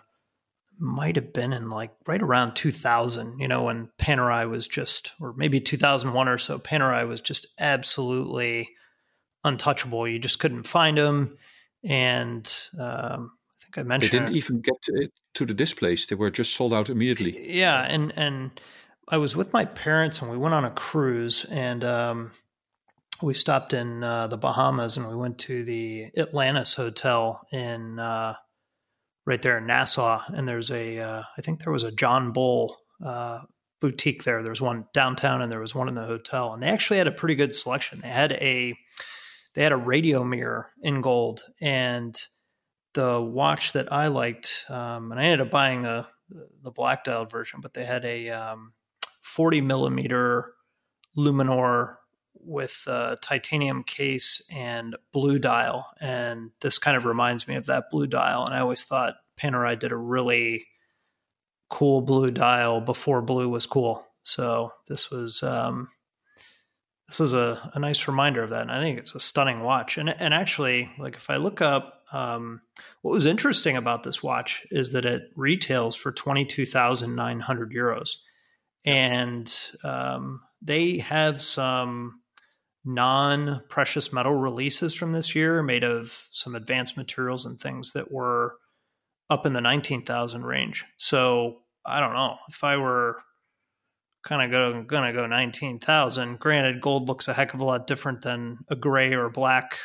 [0.80, 5.34] might have been in like right around 2000, you know, when Panerai was just, or
[5.34, 8.70] maybe 2001 or so, Panerai was just absolutely
[9.44, 10.08] untouchable.
[10.08, 11.38] You just couldn't find them.
[11.84, 12.46] And
[12.80, 16.32] um, I think I mentioned they didn't even get to, to the displays; they were
[16.32, 17.56] just sold out immediately.
[17.56, 18.60] Yeah, and and
[19.10, 22.32] I was with my parents and we went on a cruise and um,
[23.22, 28.36] we stopped in uh, the Bahamas and we went to the Atlantis Hotel in uh,
[29.26, 30.22] right there in Nassau.
[30.28, 33.42] And there's a uh, I think there was a John Bull uh,
[33.80, 34.42] boutique there.
[34.42, 37.08] There was one downtown and there was one in the hotel, and they actually had
[37.08, 38.02] a pretty good selection.
[38.02, 38.74] They had a
[39.54, 42.16] they had a Radiomir in gold and
[42.94, 46.08] the watch that I liked, um, and I ended up buying the
[46.64, 48.74] the black dialed version, but they had a um,
[49.28, 50.54] 40 millimeter
[51.18, 51.96] Luminor
[52.34, 57.90] with a titanium case and blue dial, and this kind of reminds me of that
[57.92, 58.46] blue dial.
[58.46, 60.66] And I always thought Panerai did a really
[61.70, 64.06] cool blue dial before blue was cool.
[64.24, 65.90] So this was um,
[67.08, 68.62] this was a, a nice reminder of that.
[68.62, 69.98] And I think it's a stunning watch.
[69.98, 72.62] And, and actually, like if I look up um,
[73.02, 78.18] what was interesting about this watch is that it retails for 22,900 euros.
[78.88, 82.22] And um, they have some
[82.86, 88.12] non precious metal releases from this year made of some advanced materials and things that
[88.12, 88.56] were
[89.30, 90.86] up in the 19,000 range.
[90.96, 93.22] So I don't know if I were
[94.24, 96.40] kind of go gonna go 19,000.
[96.40, 99.80] Granted, gold looks a heck of a lot different than a gray or black,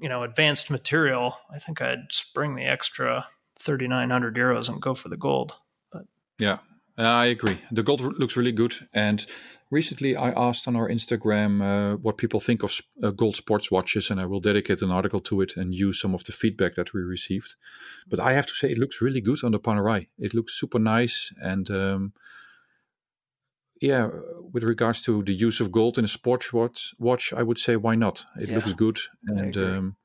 [0.00, 1.36] you know, advanced material.
[1.52, 3.26] I think I'd spring the extra
[3.60, 5.54] 3,900 euros and go for the gold.
[5.92, 6.06] But
[6.40, 6.58] yeah,
[6.96, 7.58] I agree.
[7.72, 8.74] The gold looks really good.
[8.92, 9.26] And
[9.70, 14.10] recently, I asked on our Instagram uh, what people think of uh, gold sports watches,
[14.10, 16.94] and I will dedicate an article to it and use some of the feedback that
[16.94, 17.56] we received.
[18.08, 20.06] But I have to say, it looks really good on the Panerai.
[20.18, 22.12] It looks super nice, and um,
[23.80, 24.08] yeah,
[24.52, 27.74] with regards to the use of gold in a sports watch, watch I would say
[27.76, 28.24] why not?
[28.40, 29.96] It yeah, looks good, and um,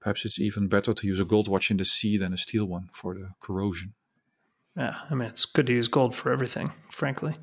[0.00, 2.64] perhaps it's even better to use a gold watch in the sea than a steel
[2.64, 3.92] one for the corrosion.
[4.78, 7.34] Yeah, I mean it's good to use gold for everything, frankly.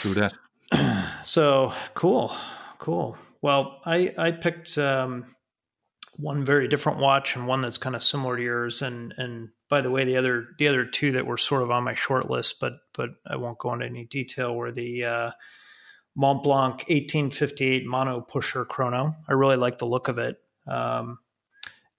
[0.00, 0.34] True that.
[1.24, 2.36] so cool,
[2.78, 3.16] cool.
[3.40, 5.24] Well, I I picked um,
[6.16, 8.82] one very different watch and one that's kind of similar to yours.
[8.82, 11.84] And and by the way, the other the other two that were sort of on
[11.84, 15.30] my short list, but but I won't go into any detail, were the uh,
[16.18, 19.14] Montblanc 1858 Mono Pusher Chrono.
[19.28, 21.18] I really like the look of it, um,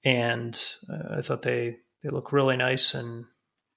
[0.04, 3.26] and uh, I thought they they look really nice and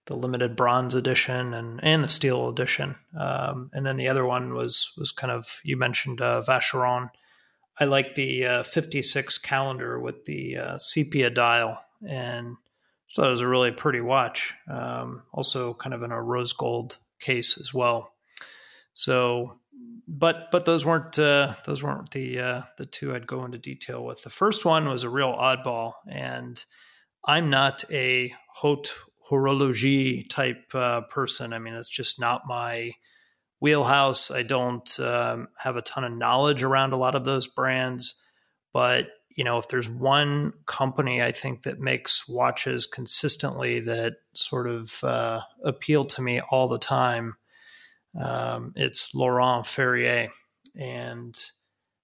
[0.07, 2.97] the limited bronze edition and and the steel edition.
[3.19, 7.11] Um, and then the other one was was kind of you mentioned uh, Vacheron.
[7.79, 12.57] I like the uh, 56 calendar with the uh, sepia dial, and
[13.11, 14.55] so it was a really pretty watch.
[14.71, 18.13] Um, also, kind of in a rose gold case as well.
[18.95, 19.59] So,
[20.09, 24.05] but but those weren't uh, those weren't the uh, the two I'd go into detail
[24.05, 24.23] with.
[24.23, 26.65] The first one was a real oddball, and
[27.27, 28.95] I'm not a haute
[29.29, 31.53] horlogerie type uh, person.
[31.53, 32.93] I mean, it's just not my
[33.61, 34.31] wheelhouse.
[34.31, 38.21] I don't um, have a ton of knowledge around a lot of those brands,
[38.73, 44.67] but you know, if there's one company I think that makes watches consistently that sort
[44.67, 47.37] of uh, appeal to me all the time,
[48.19, 50.29] um, it's Laurent Ferrier,
[50.75, 51.39] and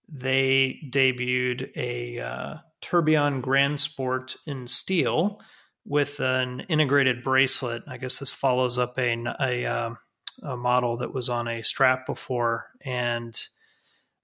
[0.09, 5.41] they debuted a uh, Tourbillon Grand Sport in steel
[5.85, 7.83] with an integrated bracelet.
[7.87, 9.97] I guess this follows up a, a, um,
[10.43, 12.69] a model that was on a strap before.
[12.85, 13.37] And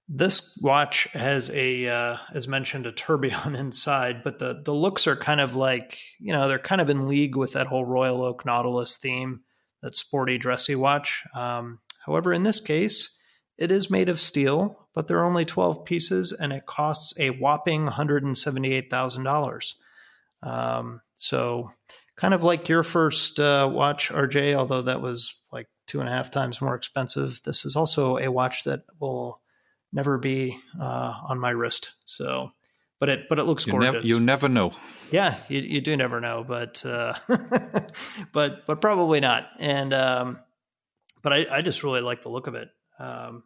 [0.07, 5.15] this watch has a, uh, as mentioned, a tourbillon inside, but the, the looks are
[5.15, 8.45] kind of like, you know, they're kind of in league with that whole Royal Oak
[8.45, 9.41] Nautilus theme,
[9.81, 11.23] that sporty, dressy watch.
[11.35, 13.15] Um, however, in this case,
[13.57, 17.29] it is made of steel, but there are only 12 pieces and it costs a
[17.29, 19.73] whopping $178,000.
[20.41, 21.73] Um, so,
[22.15, 26.11] kind of like your first uh, watch, RJ, although that was like two and a
[26.11, 27.41] half times more expensive.
[27.43, 29.41] This is also a watch that will
[29.91, 31.91] never be uh, on my wrist.
[32.05, 32.51] So,
[33.01, 33.93] but it but it looks you gorgeous.
[33.95, 34.71] Nev- you never know.
[35.11, 37.15] Yeah, you, you do never know, but uh,
[38.31, 39.49] but but probably not.
[39.59, 40.39] And um,
[41.21, 42.69] but I, I just really like the look of it.
[42.97, 43.43] Um,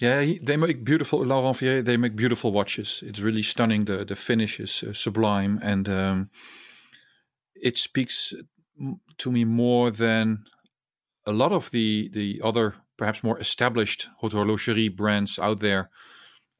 [0.00, 1.82] yeah, they make beautiful Laurent Ferrier.
[1.82, 3.04] They make beautiful watches.
[3.06, 3.84] It's really stunning.
[3.84, 6.30] The the finish is uh, sublime, and um,
[7.62, 8.34] it speaks
[9.18, 10.44] to me more than
[11.26, 15.90] a lot of the the other perhaps more established horlogerie brands out there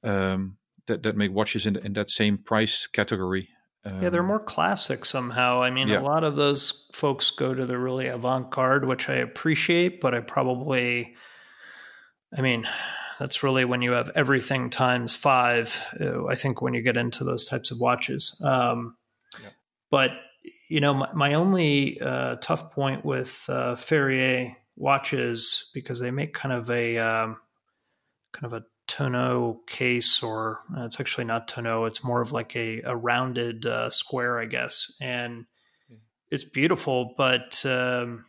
[0.05, 0.57] um,
[0.87, 3.49] that that make watches in in that same price category.
[3.85, 5.63] Um, yeah, they're more classic somehow.
[5.63, 6.01] I mean, yeah.
[6.01, 10.15] a lot of those folks go to the really avant garde, which I appreciate, but
[10.15, 11.15] I probably,
[12.37, 12.69] I mean,
[13.19, 15.81] that's really when you have everything times five.
[16.01, 18.41] Uh, I think when you get into those types of watches.
[18.45, 18.97] Um,
[19.43, 19.53] yep.
[19.91, 20.11] But
[20.68, 26.35] you know, my, my only uh, tough point with uh, Ferrier watches because they make
[26.35, 27.37] kind of a um,
[28.33, 31.87] kind of a tonneau case, or uh, it's actually not tonneau.
[31.87, 35.46] It's more of like a, a rounded uh, square, I guess, and
[35.88, 35.96] yeah.
[36.31, 38.26] it's beautiful, but um,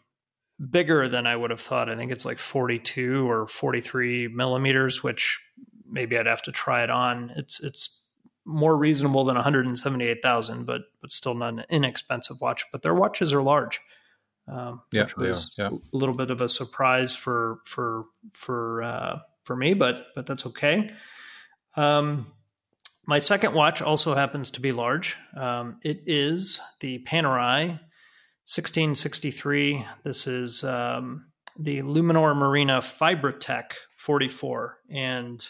[0.70, 1.90] bigger than I would have thought.
[1.90, 5.40] I think it's like 42 or 43 millimeters, which
[5.90, 7.34] maybe I'd have to try it on.
[7.36, 7.99] It's it's
[8.50, 12.66] more reasonable than 178,000, but but still not an inexpensive watch.
[12.72, 13.80] But their watches are large.
[14.48, 15.70] Um, yeah, which was yeah.
[15.70, 20.48] a little bit of a surprise for for for uh, for me, but but that's
[20.48, 20.92] okay.
[21.76, 22.32] Um,
[23.06, 25.18] my second watch also happens to be large.
[25.36, 27.80] Um, it is the Panerai
[28.46, 29.86] 1663.
[30.04, 31.26] This is um,
[31.58, 34.78] the Luminor Marina Fibratech 44.
[34.92, 35.50] And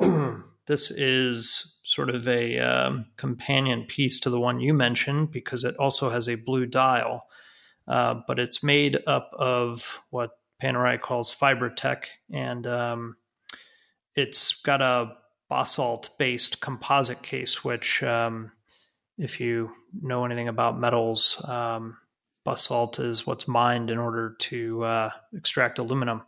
[0.72, 5.76] this is sort of a um, companion piece to the one you mentioned because it
[5.76, 7.26] also has a blue dial.
[7.86, 10.30] Uh, but it's made up of what
[10.62, 12.06] Panerai calls Fibratech.
[12.32, 13.16] And um,
[14.16, 15.12] it's got a
[15.50, 18.52] basalt based composite case, which, um,
[19.18, 19.70] if you
[20.00, 21.98] know anything about metals, um,
[22.46, 26.22] basalt is what's mined in order to uh, extract aluminum.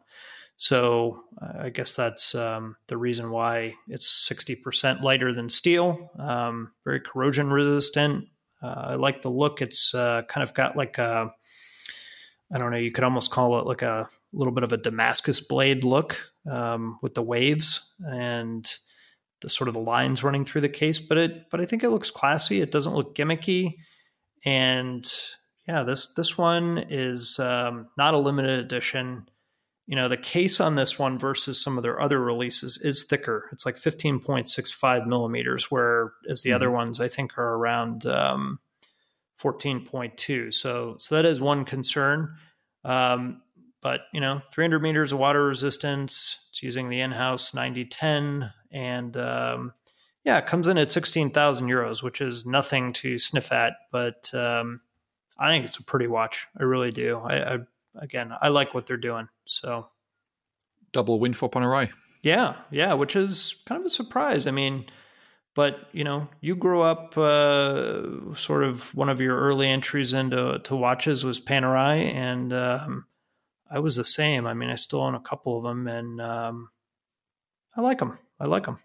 [0.57, 6.73] So uh, I guess that's um, the reason why it's 60% lighter than steel, um,
[6.85, 8.29] very corrosion resistant.
[8.63, 9.61] Uh, I like the look.
[9.61, 11.33] It's uh, kind of got like a,
[12.53, 15.41] I don't know, you could almost call it like a little bit of a Damascus
[15.41, 16.19] blade look
[16.51, 18.71] um, with the waves and
[19.41, 20.99] the sort of the lines running through the case.
[20.99, 22.61] But it, but I think it looks classy.
[22.61, 23.77] It doesn't look gimmicky,
[24.45, 25.13] and
[25.69, 29.29] yeah, this this one is um, not a limited edition.
[29.87, 33.49] You know, the case on this one versus some of their other releases is thicker.
[33.53, 36.11] It's like 15.65 millimeters, whereas
[36.43, 36.55] the mm-hmm.
[36.55, 38.61] other ones I think are around um,
[39.41, 40.55] 14.2.
[40.55, 42.37] So, so that is one concern.
[42.83, 43.43] Um,
[43.85, 46.47] but you know, 300 meters of water resistance.
[46.49, 49.75] It's using the in-house 9010, and um,
[50.25, 53.75] yeah, it comes in at 16,000 euros, which is nothing to sniff at.
[53.93, 54.81] But um,
[55.39, 56.47] I think it's a pretty watch.
[56.59, 57.17] I really do.
[57.17, 57.59] I, I
[57.97, 59.29] again, I like what they're doing.
[59.45, 59.89] So
[60.93, 61.91] double win for Panerai.
[62.23, 64.47] Yeah, yeah, which is kind of a surprise.
[64.47, 64.87] I mean,
[65.55, 70.59] but you know, you grew up uh, sort of one of your early entries into
[70.61, 73.07] to watches was Panerai, and um,
[73.71, 74.47] I was the same.
[74.47, 76.71] I mean, I still own a couple of them, and um,
[77.77, 78.19] I like them.
[78.41, 78.81] I like them.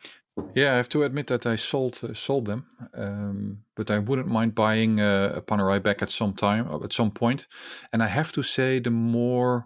[0.56, 4.28] Yeah, I have to admit that I sold uh, sold them, um, but I wouldn't
[4.28, 7.48] mind buying uh, a Panerai back at some time, uh, at some point.
[7.92, 9.66] And I have to say, the more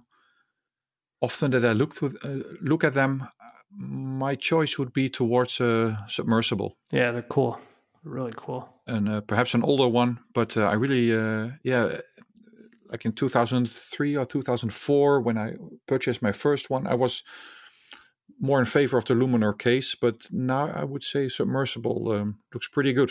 [1.22, 3.28] often that I look through, uh, look at them,
[3.78, 6.78] my choice would be towards a submersible.
[6.92, 7.60] Yeah, they're cool,
[8.04, 10.20] really cool, and uh, perhaps an older one.
[10.34, 12.00] But uh, I really, uh, yeah,
[12.90, 15.54] like in 2003 or 2004 when I
[15.88, 17.24] purchased my first one, I was
[18.44, 22.68] more in favor of the Luminor case, but now I would say submersible um, looks
[22.68, 23.10] pretty good.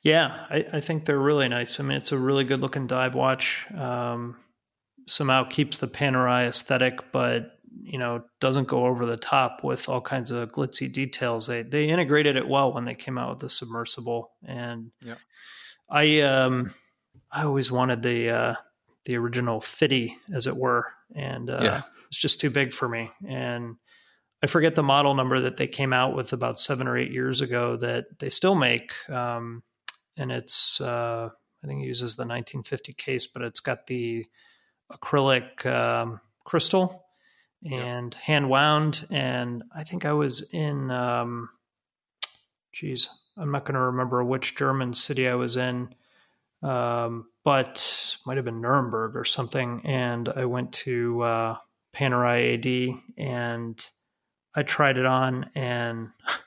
[0.00, 1.78] Yeah, I, I, think they're really nice.
[1.78, 3.70] I mean, it's a really good looking dive watch.
[3.70, 4.36] Um,
[5.06, 10.00] somehow keeps the Panerai aesthetic, but you know doesn't go over the top with all
[10.00, 11.46] kinds of glitzy details.
[11.46, 15.16] They they integrated it well when they came out with the submersible, and yeah.
[15.90, 16.72] I um
[17.30, 18.54] I always wanted the uh,
[19.04, 21.82] the original Fiddy, as it were, and uh, yeah.
[22.08, 23.10] it's just too big for me.
[23.28, 23.76] And
[24.42, 27.40] I forget the model number that they came out with about seven or eight years
[27.40, 29.62] ago that they still make, um,
[30.16, 31.30] and it's uh,
[31.62, 34.26] I think it uses the 1950 case, but it's got the
[34.92, 37.04] acrylic um, crystal
[37.64, 38.20] and yeah.
[38.22, 39.06] hand wound.
[39.10, 41.50] And I think I was in, um,
[42.72, 45.94] geez, I'm not going to remember which German city I was in,
[46.62, 49.82] um, but might have been Nuremberg or something.
[49.84, 51.56] And I went to uh,
[51.94, 53.90] Panerai AD and
[54.54, 56.10] I tried it on and.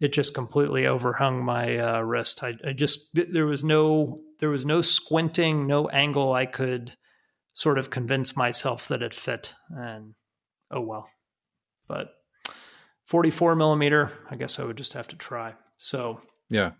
[0.00, 2.42] it just completely overhung my uh, wrist.
[2.42, 6.96] I, I, just there was no there was no squinting, no angle I could
[7.54, 9.54] sort of convince myself that it fit.
[9.70, 10.14] And
[10.70, 11.08] oh well.
[11.88, 12.08] But
[13.04, 15.54] 44 millimeter, I guess I would just have to try.
[15.78, 16.20] So
[16.50, 16.72] yeah.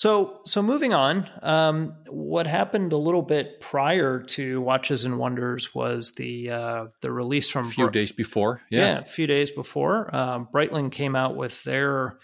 [0.00, 5.74] So so moving on, um, what happened a little bit prior to Watches and Wonders
[5.74, 8.62] was the uh, the release from a few days before.
[8.70, 8.80] Yeah.
[8.80, 10.08] yeah, a few days before.
[10.16, 12.16] Um, Breitling came out with their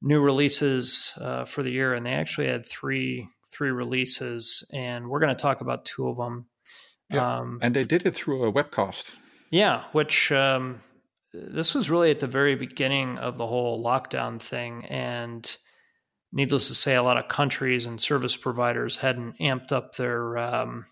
[0.00, 5.18] new releases uh, for the year, and they actually had three three releases, and we're
[5.18, 6.46] going to talk about two of them.
[7.12, 9.16] Yeah, um, and they did it through a webcast.
[9.50, 10.80] Yeah, which um,
[11.32, 15.58] this was really at the very beginning of the whole lockdown thing, and
[16.32, 20.86] needless to say, a lot of countries and service providers hadn't amped up their um,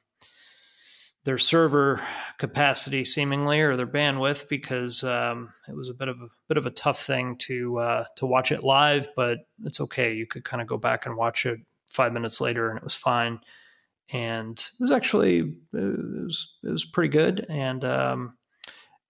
[1.25, 2.01] their server
[2.39, 6.67] capacity, seemingly, or their bandwidth, because um, it was a bit of a bit of
[6.67, 9.09] a tough thing to uh, to watch it live.
[9.17, 11.61] But it's okay; you could kind of go back and watch it
[11.91, 13.41] five minutes later, and it was fine.
[14.13, 18.39] And it was actually it was it was pretty good, and um,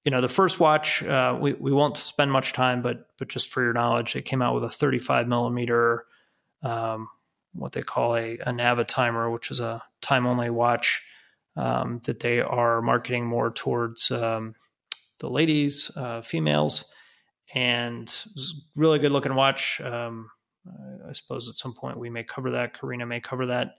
[0.04, 3.52] you know, the first watch, uh, we, we won't spend much time, but but just
[3.52, 6.06] for your knowledge, it came out with a 35 millimeter,
[6.62, 7.08] um,
[7.52, 11.02] what they call a, a Navitimer, which is a time only watch
[11.56, 14.54] um, that they are marketing more towards um,
[15.18, 16.84] the ladies, uh, females,
[17.54, 18.24] and
[18.76, 19.80] really good looking watch.
[19.80, 20.30] Um,
[21.08, 22.78] I suppose at some point we may cover that.
[22.78, 23.74] Karina may cover that,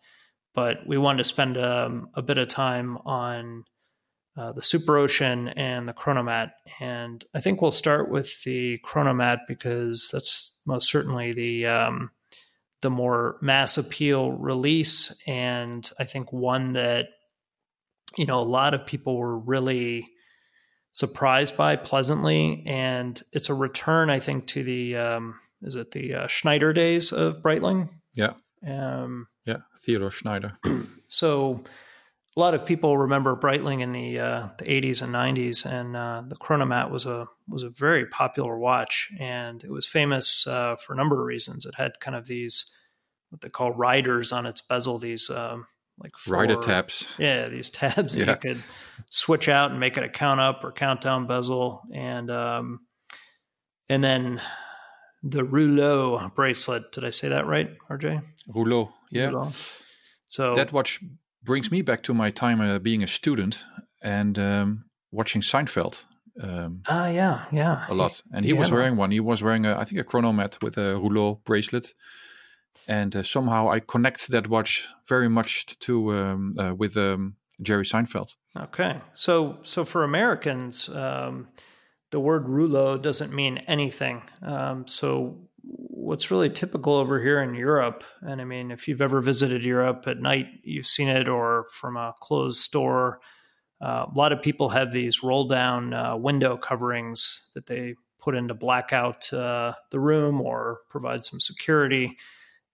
[0.53, 3.63] but we wanted to spend um, a bit of time on
[4.37, 6.51] uh, the Super Ocean and the Chronomat.
[6.79, 12.11] And I think we'll start with the Chronomat because that's most certainly the um,
[12.81, 17.07] the more mass appeal release, and I think one that
[18.17, 20.07] you know a lot of people were really
[20.91, 26.15] surprised by pleasantly, and it's a return, I think, to the um, is it the
[26.15, 27.89] uh, Schneider days of Breitling?
[28.15, 28.33] Yeah.
[28.67, 30.57] Um, yeah, Theodor Schneider.
[31.07, 31.63] so
[32.35, 36.23] a lot of people remember Breitling in the uh, the 80s and 90s, and uh,
[36.25, 40.93] the Chronomat was a was a very popular watch, and it was famous uh, for
[40.93, 41.65] a number of reasons.
[41.65, 42.71] It had kind of these
[43.29, 45.67] what they call riders on its bezel, these um,
[45.99, 47.05] like four, rider tabs.
[47.17, 48.25] Yeah, these tabs yeah.
[48.25, 48.63] that you could
[49.09, 52.79] switch out and make it a count up or count down bezel, and um,
[53.89, 54.41] and then
[55.21, 56.93] the rouleau bracelet.
[56.93, 58.23] Did I say that right, RJ?
[58.47, 59.25] Rouleau, yeah.
[59.25, 59.51] Rouleau.
[60.27, 61.01] So that watch
[61.43, 63.63] brings me back to my time uh, being a student
[64.01, 66.05] and um, watching Seinfeld.
[66.41, 68.21] Um, ah, yeah, yeah, a lot.
[68.31, 68.59] And he yeah.
[68.59, 69.11] was wearing one.
[69.11, 71.93] He was wearing, a, I think, a chronomat with a rouleau bracelet.
[72.87, 77.83] And uh, somehow I connect that watch very much to um, uh, with um, Jerry
[77.83, 78.35] Seinfeld.
[78.57, 81.49] Okay, so so for Americans, um,
[82.11, 84.23] the word rouleau doesn't mean anything.
[84.41, 89.21] Um, so what's really typical over here in Europe, and I mean, if you've ever
[89.21, 93.19] visited Europe at night, you've seen it, or from a closed store.
[93.79, 98.35] Uh, a lot of people have these roll down uh, window coverings that they put
[98.35, 102.17] in to black out uh, the room or provide some security.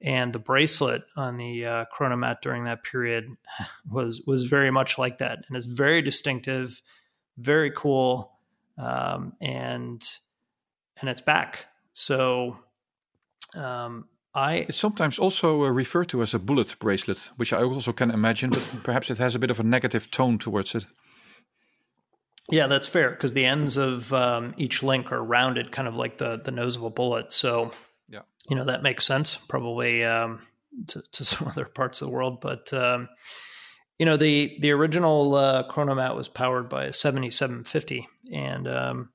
[0.02, 3.26] And the bracelet on the uh, chronomat during that period
[3.90, 6.82] was was very much like that, and it's very distinctive,
[7.38, 8.32] very cool,
[8.78, 10.08] um, and
[11.00, 11.66] and it's back.
[11.94, 12.60] So
[13.58, 17.92] um, I it's sometimes also uh, referred to as a bullet bracelet, which I also
[17.92, 20.86] can imagine, but perhaps it has a bit of a negative tone towards it.
[22.50, 26.18] Yeah, that's fair because the ends of um, each link are rounded, kind of like
[26.18, 27.32] the the nose of a bullet.
[27.32, 27.72] So,
[28.08, 30.42] yeah, you know that makes sense probably um,
[30.88, 33.10] to, to, some other parts of the world, but um,
[33.98, 38.68] you know the the original uh, Chronomat was powered by a seventy seven fifty, and
[38.68, 39.10] um,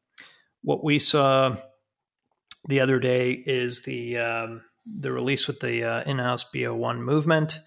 [0.63, 1.57] what we saw
[2.69, 7.61] the other day is the um, the release with the uh, in-house B01 movement.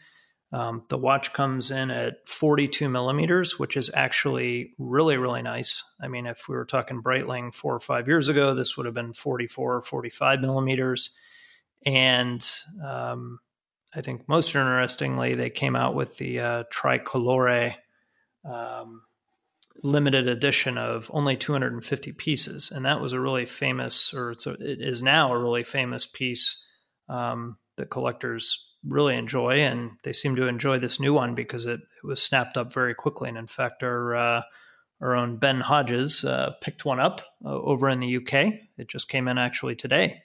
[0.52, 5.84] Um, the watch comes in at 42 millimeters, which is actually really, really nice.
[6.02, 8.96] I mean, if we were talking Breitling four or five years ago, this would have
[8.96, 11.10] been 44 or 45 millimeters.
[11.86, 12.48] And
[12.84, 13.40] um,
[13.94, 17.76] I think most interestingly, they came out with the uh, Tricolore
[19.84, 24.52] limited edition of only 250 pieces, and that was a really famous, or it's a,
[24.54, 26.64] it is now a really famous piece
[27.10, 31.80] um, that collectors really enjoy, and they seem to enjoy this new one because it,
[31.80, 33.30] it was snapped up very quickly.
[33.30, 34.42] And in fact, our uh,
[35.02, 38.54] our own Ben Hodges uh, picked one up uh, over in the UK.
[38.78, 40.22] It just came in actually today,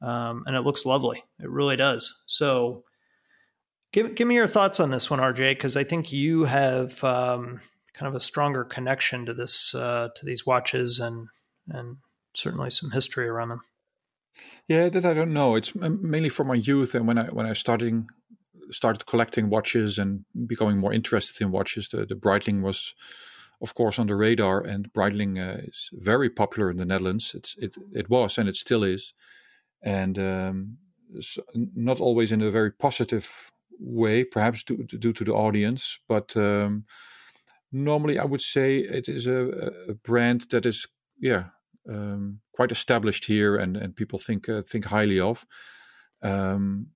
[0.00, 1.22] um, and it looks lovely.
[1.40, 2.22] It really does.
[2.26, 2.84] So.
[3.92, 7.60] Give, give me your thoughts on this one, RJ, because I think you have um,
[7.94, 11.28] kind of a stronger connection to this uh, to these watches and
[11.68, 11.98] and
[12.34, 13.60] certainly some history around them.
[14.68, 15.54] Yeah, that I don't know.
[15.54, 18.08] It's mainly for my youth and when I when I starting
[18.70, 21.88] started collecting watches and becoming more interested in watches.
[21.88, 22.94] The the Breitling was,
[23.62, 27.34] of course, on the radar, and Breitling uh, is very popular in the Netherlands.
[27.34, 29.14] It's it it was and it still is,
[29.82, 30.78] and um,
[31.54, 36.36] not always in a very positive way, perhaps due, due to the audience, but.
[36.36, 36.84] Um,
[37.74, 40.86] normally I would say it is a, a brand that is
[41.18, 41.44] yeah
[41.88, 45.44] um, quite established here and and people think uh, think highly of.
[46.22, 46.86] Um,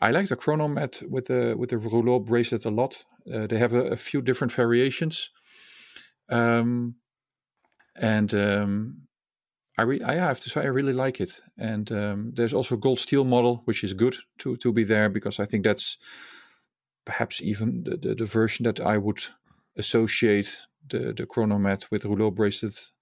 [0.00, 3.04] I like the Chronomat with the with the rouleau bracelet a lot.
[3.32, 5.30] Uh, they have a, a, few different variations,
[6.28, 6.96] um,
[7.94, 9.02] and um,
[9.78, 11.40] I, re- I have to say I really like it.
[11.56, 15.38] And um, there's also gold steel model, which is good to to be there because
[15.38, 15.98] I think that's
[17.04, 19.22] perhaps even the, the, the version that I would
[19.76, 20.58] associate
[20.88, 22.92] the, the chronomat with rouleau bracelet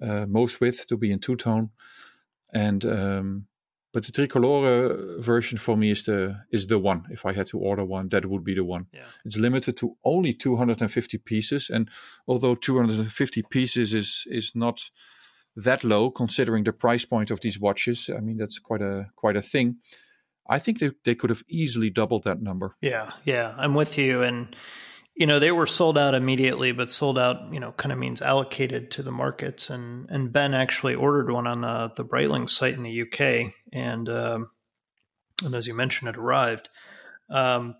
[0.00, 1.70] uh, most with to be in two tone.
[2.52, 3.46] And um,
[3.92, 7.06] but the tricolore version for me is the is the one.
[7.10, 8.86] If I had to order one, that would be the one.
[8.92, 9.06] Yeah.
[9.24, 11.88] It's limited to only 250 pieces, and
[12.26, 14.90] although 250 pieces is is not
[15.56, 19.36] that low considering the price point of these watches, I mean that's quite a quite
[19.36, 19.76] a thing.
[20.48, 22.76] I think they, they could have easily doubled that number.
[22.80, 24.22] Yeah, yeah, I'm with you.
[24.22, 24.54] And
[25.16, 28.20] you know they were sold out immediately but sold out you know kind of means
[28.22, 29.70] allocated to the markets.
[29.70, 34.08] And and ben actually ordered one on the the breitling site in the uk and
[34.08, 34.50] um,
[35.44, 36.68] and as you mentioned it arrived.
[37.28, 37.76] Um,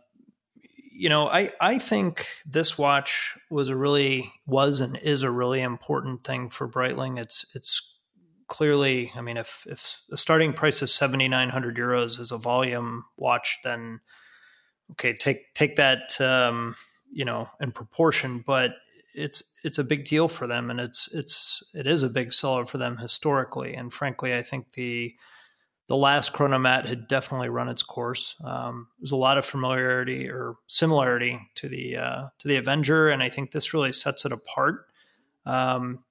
[0.99, 5.61] you know i i think this watch was a really was and is a really
[5.61, 7.21] important thing for breitling.
[7.21, 7.93] It's it's
[8.49, 13.59] clearly i mean if if a starting price of 7900 euros is a volume watch
[13.65, 14.01] then
[14.93, 16.77] okay take take that um,
[17.13, 18.73] you know in proportion but
[19.17, 22.67] it's it's a big deal for them and it's it's it is a big seller
[22.67, 23.75] for them historically.
[23.75, 25.15] And frankly i think the
[25.89, 28.35] the last chronomat had definitely run its course.
[28.43, 33.23] Um, there's a lot of familiarity or similarity to the uh, to the avenger and
[33.23, 34.87] i think this really sets it apart.
[35.47, 36.05] Um,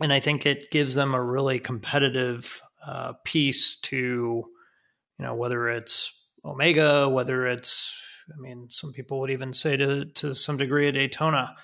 [0.00, 5.68] and i think it gives them a really competitive uh, piece to you know whether
[5.68, 6.12] it's
[6.44, 7.96] omega whether it's
[8.30, 11.54] I mean, some people would even say to to some degree a Daytona,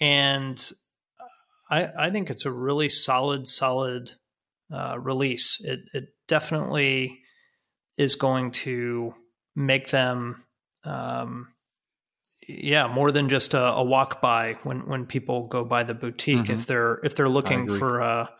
[0.00, 0.72] and
[1.70, 4.10] I I think it's a really solid solid
[4.72, 5.60] uh, release.
[5.62, 7.20] It it definitely
[7.96, 9.14] is going to
[9.54, 10.44] make them.
[10.84, 11.52] Um,
[12.46, 16.44] yeah, more than just a, a, walk by when when people go by the boutique.
[16.44, 16.52] Mm-hmm.
[16.54, 18.30] If they're if they're looking for a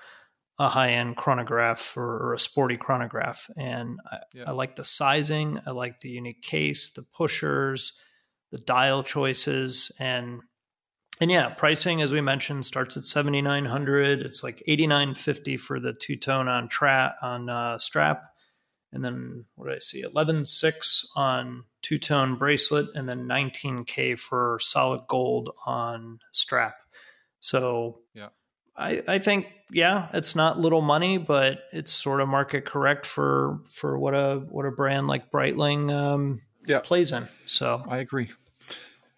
[0.58, 4.44] a high end chronograph or, a sporty chronograph, and I, yeah.
[4.48, 7.92] I, like the sizing, I like the unique case, the pushers,
[8.50, 10.42] the dial choices, and
[11.20, 14.20] and yeah, pricing as we mentioned starts at seventy nine hundred.
[14.20, 18.24] It's like eighty nine fifty for the two tone on trap on uh, strap
[18.92, 20.00] and then what did I see?
[20.00, 26.76] Eleven six on two tone bracelet, and then 19k for solid gold on strap.
[27.40, 28.28] So yeah,
[28.78, 33.60] I, I think yeah, it's not little money, but it's sort of market correct for
[33.70, 36.80] for what a what a brand like Breitling um, yeah.
[36.80, 37.28] plays in.
[37.46, 38.30] So I agree.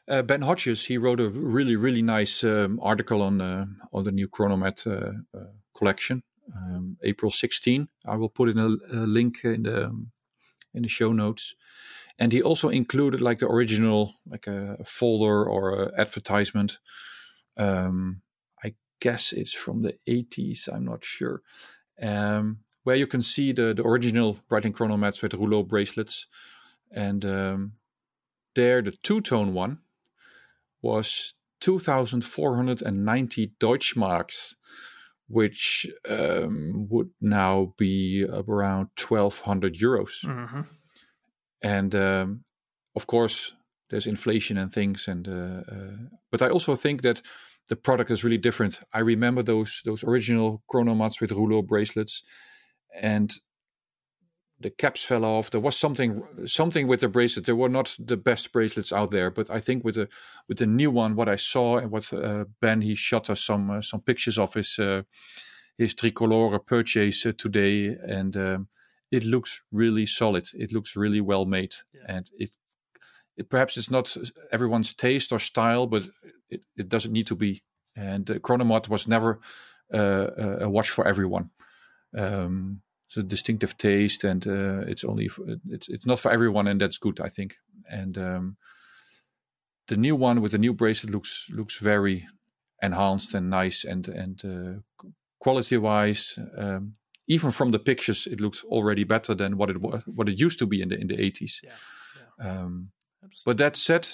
[0.08, 4.12] Uh, ben Hodges he wrote a really really nice um, article on uh, on the
[4.12, 5.44] new Chronomat uh, uh
[5.76, 6.22] collection
[6.56, 7.88] um, April 16.
[8.06, 10.11] I will put in a, a link in the um,
[10.74, 11.54] in the show notes.
[12.18, 16.78] And he also included like the original, like a, a folder or an advertisement.
[17.56, 18.20] Um,
[19.01, 20.68] guess it's from the 80s.
[20.72, 21.42] I'm not sure.
[22.01, 26.26] Um, where you can see the, the original Breitling chronomats with rouleau bracelets.
[26.90, 27.72] And um,
[28.55, 29.78] there, the two tone one
[30.82, 34.55] was 2,490 Deutschmarks
[35.30, 40.24] which um, would now be around 1200 euros.
[40.24, 40.62] Mm-hmm.
[41.62, 42.44] And um,
[42.96, 43.55] of course,
[43.90, 47.22] there's inflation and things, and uh, uh, but I also think that
[47.71, 48.81] the product is really different.
[48.93, 52.23] I remember those those original chronomats with rouleau bracelets,
[53.01, 53.33] and
[54.59, 55.51] the caps fell off.
[55.51, 57.47] There was something something with the bracelet.
[57.47, 60.09] They were not the best bracelets out there, but I think with the
[60.49, 63.71] with the new one, what I saw and what uh, Ben he shot us some
[63.71, 65.03] uh, some pictures of his uh,
[65.79, 68.68] his tricolore purchase uh, today, and um,
[69.12, 70.49] it looks really solid.
[70.55, 72.16] It looks really well made, yeah.
[72.16, 72.51] and it,
[73.37, 74.16] it perhaps it's not
[74.51, 76.09] everyone's taste or style, but
[76.51, 77.62] it, it doesn't need to be.
[77.96, 79.40] And the Chronomat was never
[79.92, 80.28] uh,
[80.61, 81.51] a watch for everyone.
[82.16, 86.70] Um, it's a distinctive taste, and uh, it's only for, it's it's not for everyone,
[86.70, 87.57] and that's good, I think.
[87.88, 88.57] And um,
[89.88, 92.28] the new one with the new bracelet looks looks very
[92.80, 95.09] enhanced and nice, and and uh,
[95.40, 96.92] quality wise, um,
[97.26, 100.59] even from the pictures, it looks already better than what it was what it used
[100.61, 101.61] to be in the in the eighties.
[101.64, 101.72] Yeah,
[102.38, 102.62] yeah.
[102.62, 102.90] um,
[103.44, 104.09] but that said,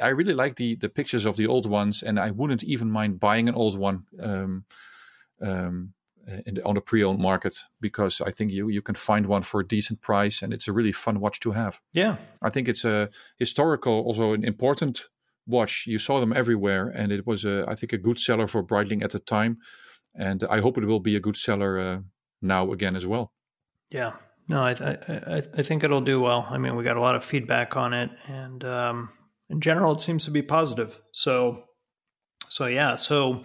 [0.00, 3.20] I really like the the pictures of the old ones, and I wouldn't even mind
[3.20, 4.04] buying an old one.
[4.20, 4.64] Um,
[5.40, 5.94] um,
[6.26, 9.66] the, on the pre-owned market because I think you you can find one for a
[9.66, 11.80] decent price and it's a really fun watch to have.
[11.92, 15.08] Yeah, I think it's a historical, also an important
[15.46, 15.86] watch.
[15.86, 19.04] You saw them everywhere, and it was a I think a good seller for Breitling
[19.04, 19.58] at the time,
[20.14, 21.98] and I hope it will be a good seller uh,
[22.42, 23.32] now again as well.
[23.90, 24.14] Yeah,
[24.48, 26.46] no, I, I I think it'll do well.
[26.50, 29.10] I mean, we got a lot of feedback on it, and um,
[29.50, 30.98] in general, it seems to be positive.
[31.12, 31.64] So,
[32.48, 33.42] so yeah, so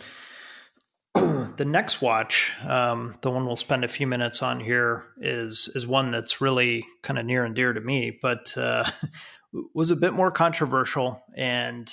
[1.13, 5.85] the next watch, um, the one we'll spend a few minutes on here, is is
[5.85, 8.89] one that's really kind of near and dear to me, but uh,
[9.73, 11.21] was a bit more controversial.
[11.35, 11.91] And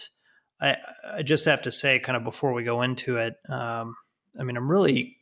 [0.61, 3.97] I, I, just have to say, kind of before we go into it, um,
[4.39, 5.17] I mean, I'm really,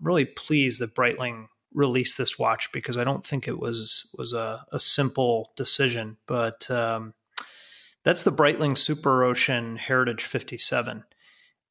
[0.00, 4.64] really pleased that Breitling released this watch because I don't think it was was a,
[4.72, 6.16] a simple decision.
[6.26, 7.14] But um,
[8.06, 11.02] that's the Breitling Super Ocean Heritage 57,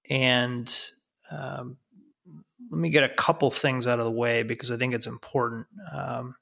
[0.09, 0.85] and
[1.31, 1.77] um,
[2.69, 5.67] let me get a couple things out of the way because I think it's important.
[5.93, 6.35] Um,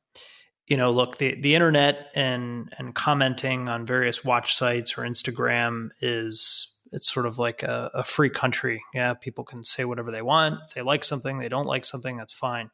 [0.65, 5.89] you know, look, the, the internet and and commenting on various watch sites or Instagram
[6.01, 8.81] is it's sort of like a, a, free country.
[8.95, 10.59] Yeah, people can say whatever they want.
[10.65, 12.71] If they like something, they don't like something, that's fine.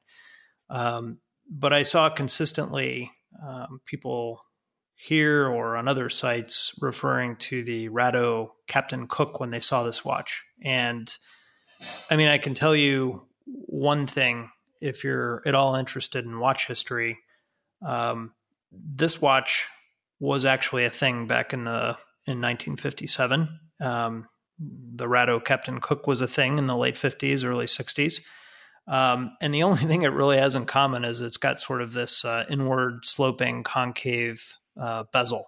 [0.70, 1.18] Um,
[1.50, 3.12] but I saw consistently
[3.46, 4.46] um, people
[5.02, 10.04] here or on other sites referring to the Rado Captain Cook when they saw this
[10.04, 11.10] watch, and
[12.10, 14.50] I mean, I can tell you one thing
[14.82, 17.18] if you're at all interested in watch history.
[17.86, 18.34] Um,
[18.72, 19.68] this watch
[20.20, 21.98] was actually a thing back in the
[22.28, 23.60] in 1957.
[23.80, 24.28] Um,
[24.60, 28.22] the Rado Captain Cook was a thing in the late 50s, early 60s.
[28.88, 31.94] Um, and the only thing it really has in common is it's got sort of
[31.94, 35.46] this uh, inward sloping concave uh, bezel.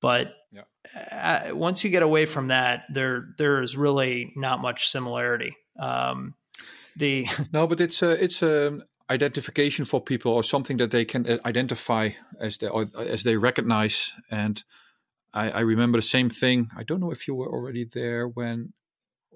[0.00, 1.50] But yeah.
[1.50, 5.56] uh, once you get away from that, there there is really not much similarity.
[5.78, 6.34] Um,
[6.96, 11.28] the no, but it's a it's a identification for people or something that they can
[11.28, 12.10] uh, identify
[12.40, 14.64] as they as they recognize and
[15.34, 16.70] I, I remember the same thing.
[16.76, 18.72] I don't know if you were already there when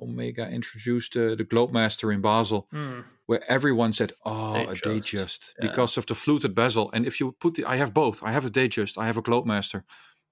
[0.01, 3.05] Omega introduced the, the Globemaster in Basel, Mm.
[3.27, 4.83] where everyone said, "Oh, a Datejust.
[4.83, 5.69] Datejust," Yeah.
[5.71, 6.91] because of the fluted bezel.
[6.93, 8.23] And if you put the, I have both.
[8.23, 8.99] I have a Datejust.
[8.99, 9.83] I have a Globemaster.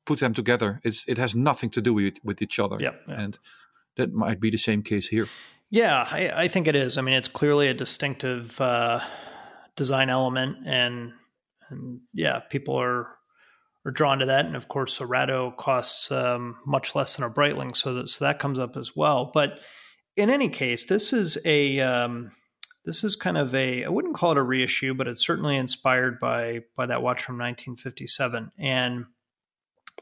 [0.06, 2.76] Put them together, it's it has nothing to do with with each other.
[2.80, 3.20] Yep, yeah.
[3.22, 3.38] And
[3.96, 5.26] that might be the same case here.
[5.70, 6.98] Yeah, I, I think it is.
[6.98, 9.00] I mean, it's clearly a distinctive uh,
[9.76, 11.12] design element, and
[11.70, 13.06] and yeah, people are
[13.84, 14.46] are drawn to that.
[14.46, 18.24] And of course, a Rado costs um, much less than a Breitling, so that so
[18.24, 19.30] that comes up as well.
[19.32, 19.60] But
[20.16, 22.32] in any case, this is a um,
[22.84, 26.18] this is kind of a I wouldn't call it a reissue, but it's certainly inspired
[26.20, 29.06] by by that watch from 1957, and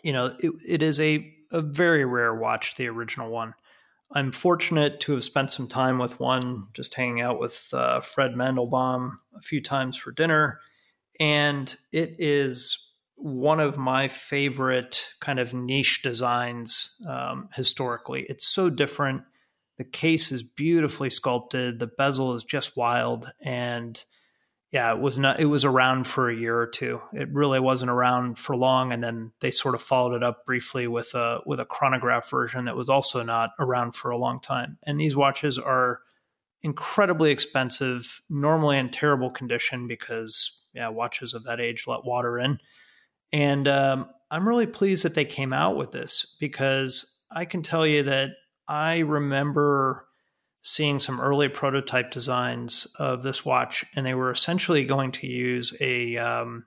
[0.03, 3.55] you know it, it is a a very rare watch, the original one.
[4.14, 8.33] I'm fortunate to have spent some time with one, just hanging out with uh, Fred
[8.33, 10.61] Mandelbaum a few times for dinner.
[11.18, 12.91] And it is
[13.22, 18.26] one of my favorite kind of niche designs um, historically.
[18.28, 19.22] It's so different.
[19.78, 23.30] The case is beautifully sculpted, the bezel is just wild.
[23.40, 24.04] And
[24.72, 25.38] yeah, it was not.
[25.38, 27.00] It was around for a year or two.
[27.12, 30.86] It really wasn't around for long, and then they sort of followed it up briefly
[30.86, 34.78] with a with a chronograph version that was also not around for a long time.
[34.82, 36.00] And these watches are
[36.62, 42.58] incredibly expensive, normally in terrible condition because yeah, watches of that age let water in.
[43.33, 47.87] And um, I'm really pleased that they came out with this because I can tell
[47.87, 48.30] you that
[48.68, 50.07] I remember
[50.62, 55.74] seeing some early prototype designs of this watch, and they were essentially going to use
[55.80, 56.64] a um,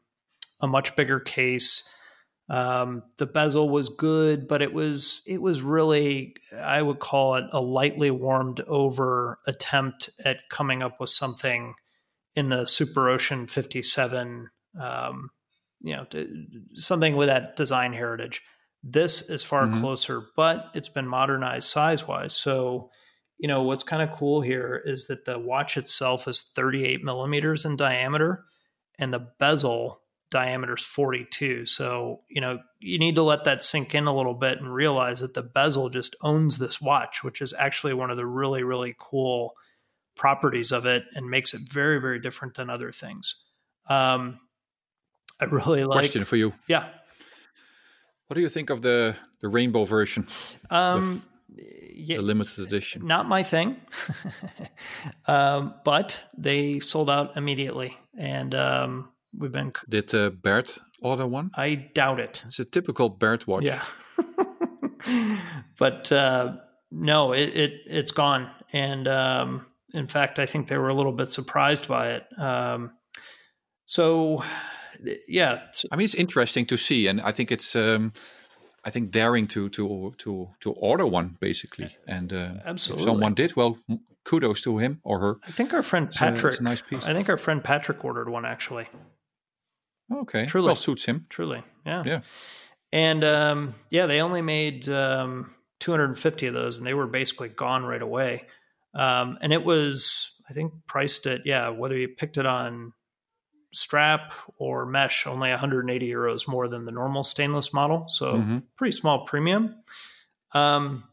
[0.59, 1.83] a much bigger case.
[2.47, 7.45] Um, the bezel was good, but it was it was really I would call it
[7.51, 11.73] a lightly warmed over attempt at coming up with something
[12.35, 14.49] in the Super Ocean 57,
[14.79, 15.29] um,
[15.85, 16.05] you know,
[16.73, 18.41] something with that design heritage.
[18.83, 19.79] This is far Mhm.
[19.79, 22.33] closer, but it's been modernized size wise.
[22.33, 22.91] So
[23.37, 27.65] you know what's kind of cool here is that the watch itself is 38 millimeters
[27.65, 28.45] in diameter
[28.97, 33.93] and the bezel diameter is 42 so you know you need to let that sink
[33.93, 37.53] in a little bit and realize that the bezel just owns this watch which is
[37.59, 39.53] actually one of the really really cool
[40.15, 43.43] properties of it and makes it very very different than other things
[43.89, 44.39] um
[45.39, 46.87] i really like Question for you: yeah
[48.27, 50.25] What do you think of the the rainbow version,
[50.69, 51.23] um
[51.95, 53.05] yeah, the limited edition?
[53.07, 53.77] not my thing.
[55.27, 59.73] um, but they sold out immediately, and um, we've been.
[59.87, 61.51] Did uh, Bert order one?
[61.55, 62.43] I doubt it.
[62.47, 63.63] It's a typical Bert watch.
[63.63, 63.83] Yeah,
[65.77, 66.57] but uh,
[66.91, 71.13] no, it, it it's gone, and um, in fact, I think they were a little
[71.13, 72.25] bit surprised by it.
[72.37, 72.91] Um,
[73.85, 74.43] so,
[75.27, 78.13] yeah, I mean, it's interesting to see, and I think it's, um,
[78.83, 83.03] I think daring to to to to order one basically, and uh, Absolutely.
[83.03, 83.77] if someone did, well,
[84.23, 85.35] kudos to him or her.
[85.47, 86.59] I think our friend It's a- it's Patrick.
[86.59, 87.05] a nice piece.
[87.07, 88.87] I think our friend Patrick ordered one actually.
[90.13, 90.67] Okay, Truly.
[90.67, 91.25] well, suits him.
[91.29, 92.03] Truly, yeah.
[92.05, 92.21] Yeah.
[92.91, 97.83] And um, yeah, they only made um, 250 of those, and they were basically gone
[97.85, 98.45] right away.
[98.93, 102.93] Um, and it was, I think, priced at yeah, whether you picked it on
[103.75, 108.07] strap or mesh, only 180 euros more than the normal stainless model.
[108.07, 108.63] So Mhm.
[108.77, 109.75] pretty small premium.
[110.53, 111.03] Um,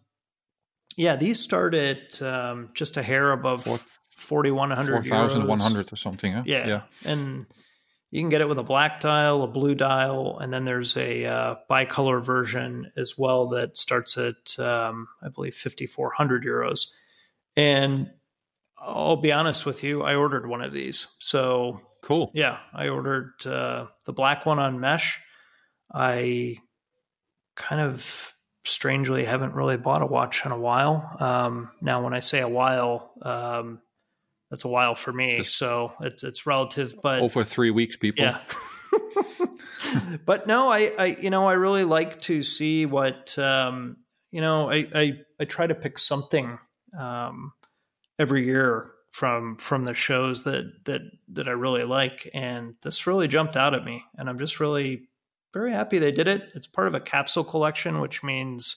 [0.97, 5.97] yeah, these start at um, just a hair above Four- 4,100 Four thousand one or
[5.97, 6.33] something.
[6.33, 6.43] Huh?
[6.47, 6.67] Yeah.
[6.67, 6.83] yeah.
[7.05, 7.47] And
[8.11, 11.25] you can get it with a black dial, a blue dial, and then there's a
[11.25, 16.93] uh, bicolor version as well that starts at, um, I believe, 5,400 euros.
[17.57, 18.11] And
[18.79, 21.09] I'll be honest with you, I ordered one of these.
[21.21, 22.31] So, Cool.
[22.35, 25.21] yeah, I ordered uh, the black one on mesh.
[25.95, 26.57] I
[27.57, 28.35] kind of
[28.65, 31.17] strangely haven't really bought a watch in a while.
[31.21, 33.81] Um, now, when I say a while, um,
[34.51, 35.37] that's a while for me.
[35.39, 38.25] Just- so it's it's relative, but Over three weeks, people.
[38.25, 38.39] yeah.
[40.27, 43.97] but no, I, I, you know, I really like to see what, um,
[44.31, 46.59] you know, I, I, I try to pick something,
[46.99, 47.53] um,
[48.19, 52.29] every year from, from the shows that, that, that I really like.
[52.35, 55.09] And this really jumped out at me and I'm just really
[55.53, 56.51] very happy they did it.
[56.55, 58.77] It's part of a capsule collection, which means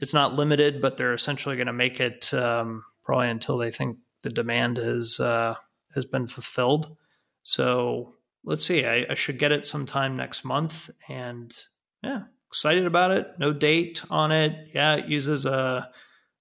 [0.00, 3.98] it's not limited, but they're essentially going to make it, um, probably until they think
[4.22, 5.54] the demand has, uh,
[5.94, 6.96] has been fulfilled.
[7.42, 8.14] So
[8.44, 8.84] let's see.
[8.86, 11.54] I, I should get it sometime next month, and
[12.02, 13.28] yeah, excited about it.
[13.38, 14.70] No date on it.
[14.74, 15.90] Yeah, it uses a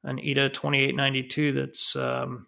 [0.03, 2.47] an ETA twenty eight ninety two that's um,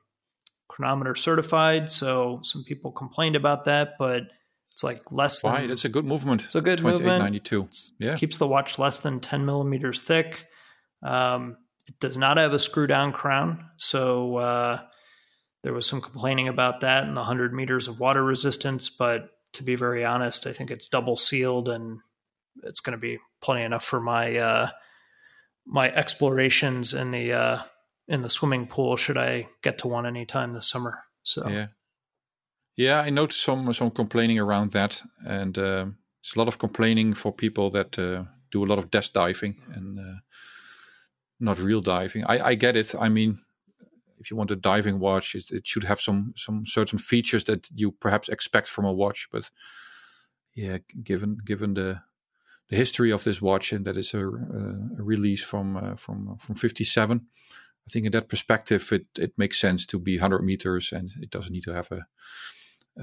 [0.73, 1.91] chronometer certified.
[1.91, 4.23] So some people complained about that, but
[4.71, 5.51] It's like less than.
[5.51, 5.67] Why?
[5.67, 6.45] That's a good movement.
[6.45, 7.21] It's a good movement.
[7.21, 7.69] 92.
[7.99, 8.15] Yeah.
[8.15, 10.47] Keeps the watch less than 10 millimeters thick.
[11.03, 13.69] Um, it does not have a screw down crown.
[13.77, 14.81] So uh,
[15.63, 18.89] there was some complaining about that and the 100 meters of water resistance.
[18.89, 21.99] But to be very honest, I think it's double sealed and
[22.63, 24.69] it's going to be plenty enough for my uh,
[25.67, 27.59] my explorations in the uh,
[28.07, 31.03] in the swimming pool should I get to one anytime this summer.
[31.23, 31.67] So yeah,
[32.75, 35.85] yeah, I noticed some some complaining around that, and uh,
[36.21, 39.61] it's a lot of complaining for people that uh, do a lot of desk diving
[39.73, 40.19] and uh,
[41.39, 42.25] not real diving.
[42.25, 42.95] I, I get it.
[42.99, 43.39] I mean,
[44.19, 47.69] if you want a diving watch, it, it, should have some some certain features that
[47.73, 49.27] you perhaps expect from a watch.
[49.31, 49.51] But
[50.55, 52.01] yeah, given given the
[52.69, 56.55] the history of this watch and that is a, a release from uh, from from
[56.55, 57.27] 57
[57.87, 61.29] i think in that perspective it it makes sense to be 100 meters and it
[61.29, 62.05] doesn't need to have a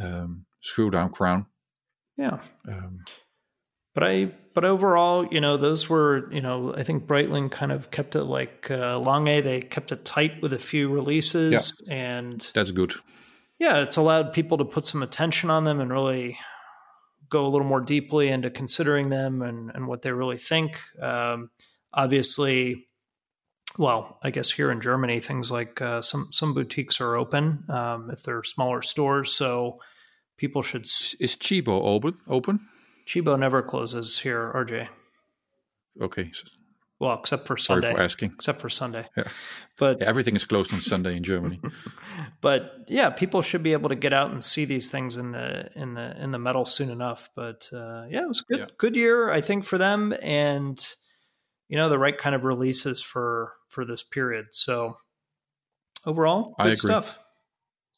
[0.01, 1.47] um, screw down crown
[2.17, 3.01] yeah um,
[3.95, 7.91] but i but overall you know those were you know i think breitling kind of
[7.91, 11.95] kept it like uh, lange they kept it tight with a few releases yeah.
[11.95, 12.93] and that's good
[13.59, 16.39] yeah it's allowed people to put some attention on them and really
[17.31, 20.81] go a little more deeply into considering them and, and what they really think.
[21.01, 21.51] Um,
[21.95, 22.89] obviously,
[23.79, 28.11] well, I guess here in Germany, things like uh, some some boutiques are open um,
[28.11, 29.81] if they're smaller stores, so
[30.37, 30.83] people should.
[30.83, 32.19] Is Tchibo open?
[32.29, 32.61] Open?
[33.07, 34.89] Tchibo never closes here, RJ.
[36.01, 36.31] Okay,
[37.01, 37.87] well, except for Sunday.
[37.87, 38.33] Sorry for asking.
[38.35, 39.07] Except for Sunday.
[39.17, 39.25] Yeah.
[39.79, 41.59] But yeah, everything is closed on Sunday in Germany.
[42.43, 45.71] but yeah, people should be able to get out and see these things in the
[45.75, 47.31] in the in the metal soon enough.
[47.35, 48.67] But uh, yeah, it was good yeah.
[48.77, 50.79] good year I think for them, and
[51.71, 54.47] you know the right kind of releases for for this period.
[54.51, 54.99] So
[56.05, 57.19] overall, good stuff.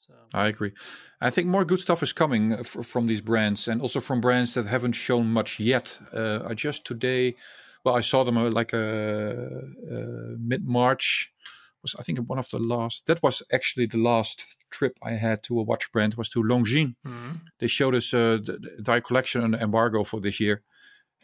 [0.06, 0.14] So.
[0.34, 0.72] I agree.
[1.20, 4.54] I think more good stuff is coming f- from these brands, and also from brands
[4.54, 5.98] that haven't shown much yet.
[6.12, 7.34] Uh, I just today
[7.84, 11.32] well, I saw them uh, like a, uh, uh, mid March.
[11.82, 13.06] Was I think one of the last.
[13.06, 16.14] That was actually the last trip I had to a watch brand.
[16.14, 16.94] Was to Longines.
[17.06, 17.32] Mm-hmm.
[17.58, 20.62] They showed us uh, the, the entire collection on embargo for this year,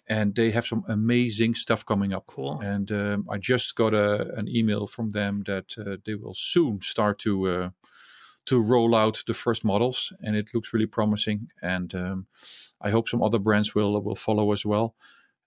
[0.08, 2.26] and they have some amazing stuff coming up.
[2.26, 2.60] Cool.
[2.60, 6.80] And um, I just got a, an email from them that uh, they will soon
[6.80, 7.70] start to uh,
[8.46, 11.48] to roll out the first models, and it looks really promising.
[11.62, 12.26] And um,
[12.80, 14.94] I hope some other brands will will follow as well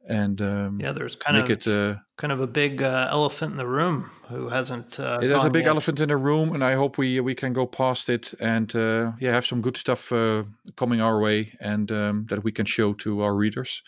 [0.08, 3.58] and um, yeah, there's kind of it, uh, kind of a big uh, elephant in
[3.58, 5.00] the room who hasn't.
[5.00, 5.72] Uh, there's a big yet.
[5.72, 9.12] elephant in the room, and I hope we we can go past it and uh,
[9.20, 10.44] yeah, have some good stuff uh,
[10.76, 13.84] coming our way, and um, that we can show to our readers.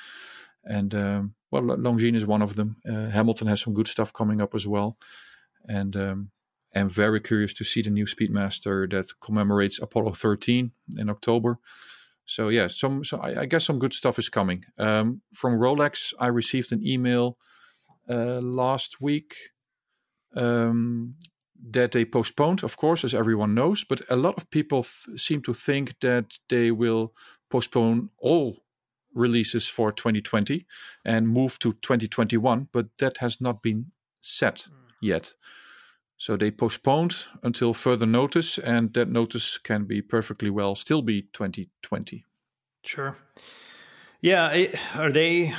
[0.65, 2.77] And um, well, Longines is one of them.
[2.87, 4.97] Uh, Hamilton has some good stuff coming up as well,
[5.67, 6.31] and um,
[6.75, 11.59] I'm very curious to see the new Speedmaster that commemorates Apollo 13 in October
[12.25, 14.65] so yeah, some so I, I, guess some good stuff is coming.
[14.77, 17.37] Um, from Rolex, I received an email
[18.09, 19.35] uh, last week
[20.35, 21.15] um,
[21.71, 23.83] that they postponed, of course, as everyone knows.
[23.83, 24.83] But a lot of people
[25.15, 27.13] seem to think that they will
[27.49, 28.62] postpone all
[29.13, 30.65] releases for 2020
[31.05, 32.69] and move to 2021.
[32.71, 33.91] But that has not been
[34.21, 34.91] set mm.
[35.01, 35.33] yet.
[36.17, 41.23] So they postponed until further notice, and that notice can be perfectly well still be
[41.33, 42.23] 2020.
[42.83, 43.17] Sure.
[44.21, 45.53] Yeah, are they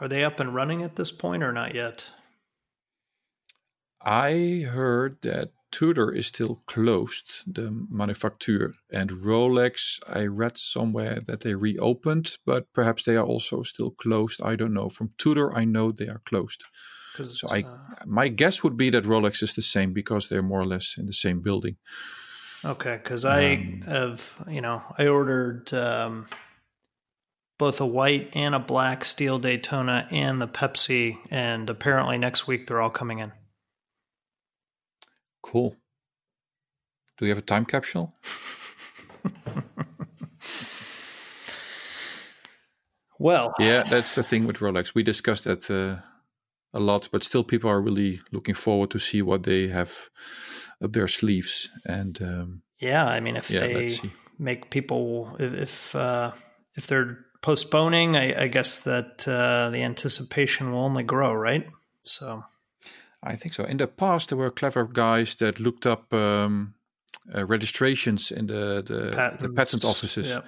[0.00, 2.10] are they up and running at this point or not yet?
[4.02, 8.72] I heard that Tudor is still closed, the manufacture.
[8.90, 10.00] and Rolex.
[10.08, 14.42] I read somewhere that they reopened, but perhaps they are also still closed.
[14.42, 14.88] I don't know.
[14.88, 16.64] From Tudor, I know they are closed.
[17.12, 20.62] So I, uh, my guess would be that Rolex is the same because they're more
[20.62, 21.76] or less in the same building.
[22.64, 26.26] Okay, because I um, have, you know, I ordered um,
[27.58, 32.66] both a white and a black steel Daytona and the Pepsi, and apparently next week
[32.66, 33.32] they're all coming in.
[35.46, 35.76] Cool.
[37.18, 38.14] Do you have a time capsule?
[43.18, 44.94] well, yeah, that's the thing with Rolex.
[44.94, 45.70] We discussed that.
[45.70, 46.02] Uh,
[46.76, 50.10] a lot, but still people are really looking forward to see what they have
[50.82, 51.68] up their sleeves.
[51.86, 53.88] And um, yeah, I mean, if yeah, they
[54.38, 56.32] make people, if if, uh,
[56.74, 61.66] if they're postponing, I, I guess that uh, the anticipation will only grow, right?
[62.02, 62.44] So,
[63.22, 63.64] I think so.
[63.64, 66.74] In the past, there were clever guys that looked up um,
[67.34, 70.30] uh, registrations in the the, the patent offices.
[70.30, 70.40] Yeah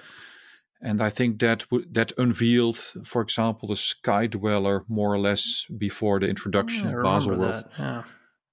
[0.81, 6.19] and I think that that unveiled, for example, the Sky Dweller more or less before
[6.19, 7.65] the introduction yeah, of Baselworld.
[7.77, 8.03] Yeah.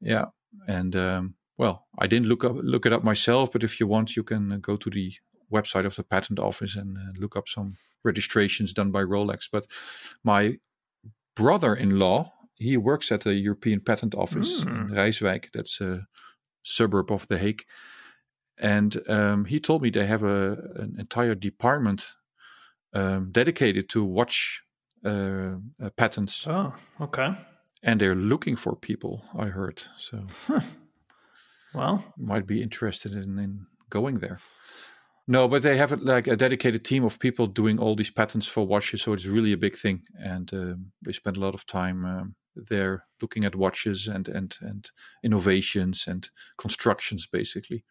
[0.01, 0.25] yeah,
[0.67, 4.17] and um, well, I didn't look up look it up myself, but if you want,
[4.17, 5.13] you can go to the
[5.53, 9.49] website of the patent office and uh, look up some registrations done by Rolex.
[9.51, 9.67] But
[10.25, 10.59] my
[11.37, 14.67] brother-in-law, he works at the European Patent Office mm.
[14.67, 15.53] in Rijswijk.
[15.53, 16.07] That's a
[16.63, 17.65] suburb of The Hague.
[18.59, 22.15] And um, he told me they have a, an entire department
[22.95, 24.63] um, dedicated to watch
[25.05, 26.47] uh, uh, patents.
[26.47, 27.37] Oh, okay.
[27.83, 29.83] And they're looking for people, I heard.
[29.99, 30.61] So, huh.
[31.75, 34.41] well, might be interested in, in going there.
[35.29, 38.67] No, but they have like a dedicated team of people doing all these patents for
[38.67, 42.05] watches, so it's really a big thing, and um, they spend a lot of time
[42.05, 44.91] um, there looking at watches and and and
[45.23, 47.85] innovations and constructions, basically.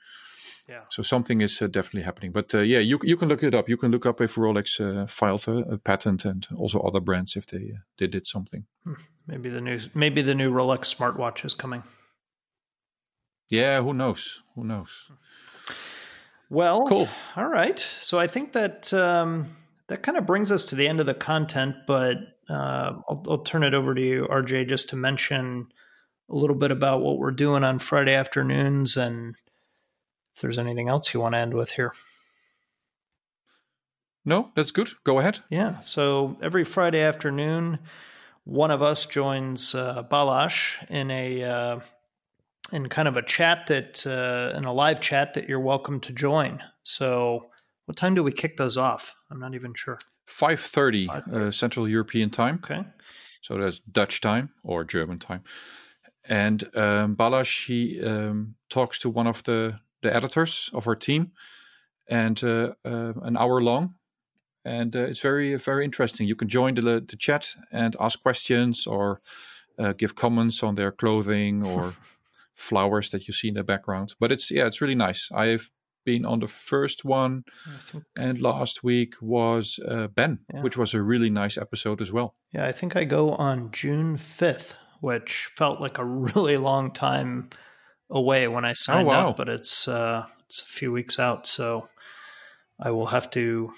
[0.68, 0.82] Yeah.
[0.90, 2.32] So something is uh, definitely happening.
[2.32, 3.70] But uh, yeah, you you can look it up.
[3.70, 7.36] You can look up if Rolex uh, filed a, a, patent, and also other brands
[7.36, 8.66] if they uh, they did something.
[8.84, 8.94] Hmm.
[9.28, 11.84] Maybe the new maybe the new Rolex smartwatch is coming.
[13.52, 14.42] Yeah, who knows?
[14.56, 15.12] Who knows?
[16.50, 17.10] Well, cool.
[17.36, 17.80] All right.
[17.80, 19.56] So I think that um,
[19.88, 23.38] that kind of brings us to the end of the content, but uh, I'll, I'll,
[23.40, 25.68] turn it over to you, RJ, just to mention
[26.30, 29.36] a little bit about what we're doing on Friday afternoons and
[30.36, 31.94] if there's anything else you want to end with here.
[34.26, 34.90] No, that's good.
[35.04, 35.40] Go ahead.
[35.50, 35.80] Yeah.
[35.82, 37.80] So every Friday afternoon,
[38.44, 41.80] one of us joins uh, Balazs in a uh,
[42.72, 46.12] in kind of a chat that uh, in a live chat that you're welcome to
[46.12, 46.62] join.
[46.84, 47.48] So,
[47.86, 49.16] what time do we kick those off?
[49.30, 50.00] I'm not even sure.
[50.26, 52.60] Five thirty uh, Central European time.
[52.64, 52.84] Okay,
[53.42, 55.44] so that's Dutch time or German time.
[56.28, 57.16] And um,
[57.68, 61.32] he um, talks to one of the the editors of our team,
[62.08, 63.96] and uh, uh, an hour long.
[64.64, 66.28] And uh, it's very very interesting.
[66.28, 69.22] You can join the the chat and ask questions or
[69.78, 71.94] uh, give comments on their clothing or
[72.56, 74.16] flowers that you see in the background.
[74.20, 75.30] But it's yeah, it's really nice.
[75.32, 75.70] I've
[76.06, 77.44] been on the first one,
[78.18, 80.62] and last week was uh, Ben, yeah.
[80.62, 82.36] which was a really nice episode as well.
[82.54, 87.50] Yeah, I think I go on June fifth, which felt like a really long time
[88.10, 89.30] away when I oh, signed oh, wow.
[89.30, 91.90] up, but it's uh, it's a few weeks out, so
[92.80, 93.74] I will have to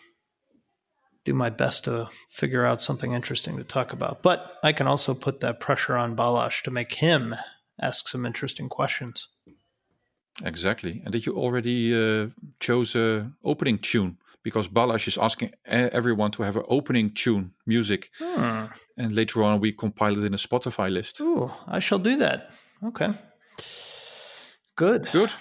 [1.23, 4.23] do my best to figure out something interesting to talk about.
[4.23, 7.35] But I can also put that pressure on Balazs to make him
[7.81, 9.27] ask some interesting questions.
[10.43, 11.01] Exactly.
[11.03, 12.27] And did you already uh,
[12.59, 14.17] chose a opening tune?
[14.43, 18.11] Because Balazs is asking everyone to have an opening tune music.
[18.19, 18.65] Hmm.
[18.95, 21.19] And later on, we compile it in a Spotify list.
[21.19, 22.51] Ooh, I shall do that.
[22.83, 23.09] Okay.
[24.75, 25.09] Good.
[25.11, 25.33] Good.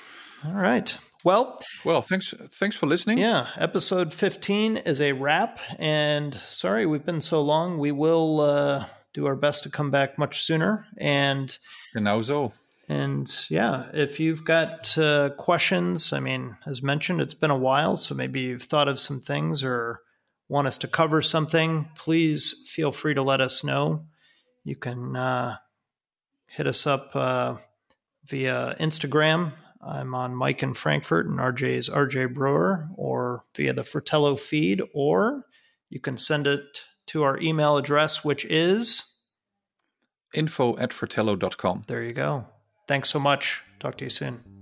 [0.44, 0.98] All right.
[1.24, 3.18] Well, well, thanks thanks for listening.
[3.18, 7.78] Yeah, episode 15 is a wrap and sorry we've been so long.
[7.78, 10.86] We will uh do our best to come back much sooner.
[10.96, 11.58] And
[11.94, 12.52] now so.
[12.88, 17.96] And yeah, if you've got uh, questions, I mean, as mentioned, it's been a while,
[17.96, 20.00] so maybe you've thought of some things or
[20.48, 24.06] want us to cover something, please feel free to let us know.
[24.62, 25.56] You can uh,
[26.46, 27.56] hit us up uh,
[28.24, 29.52] via Instagram.
[29.82, 34.80] I'm on Mike in Frankfurt, and RJ is RJ Broer, or via the Fratello feed,
[34.94, 35.44] or
[35.90, 39.04] you can send it to our email address, which is
[40.34, 41.84] info at fratello.com.
[41.86, 42.46] There you go.
[42.86, 43.64] Thanks so much.
[43.78, 44.55] Talk to you soon.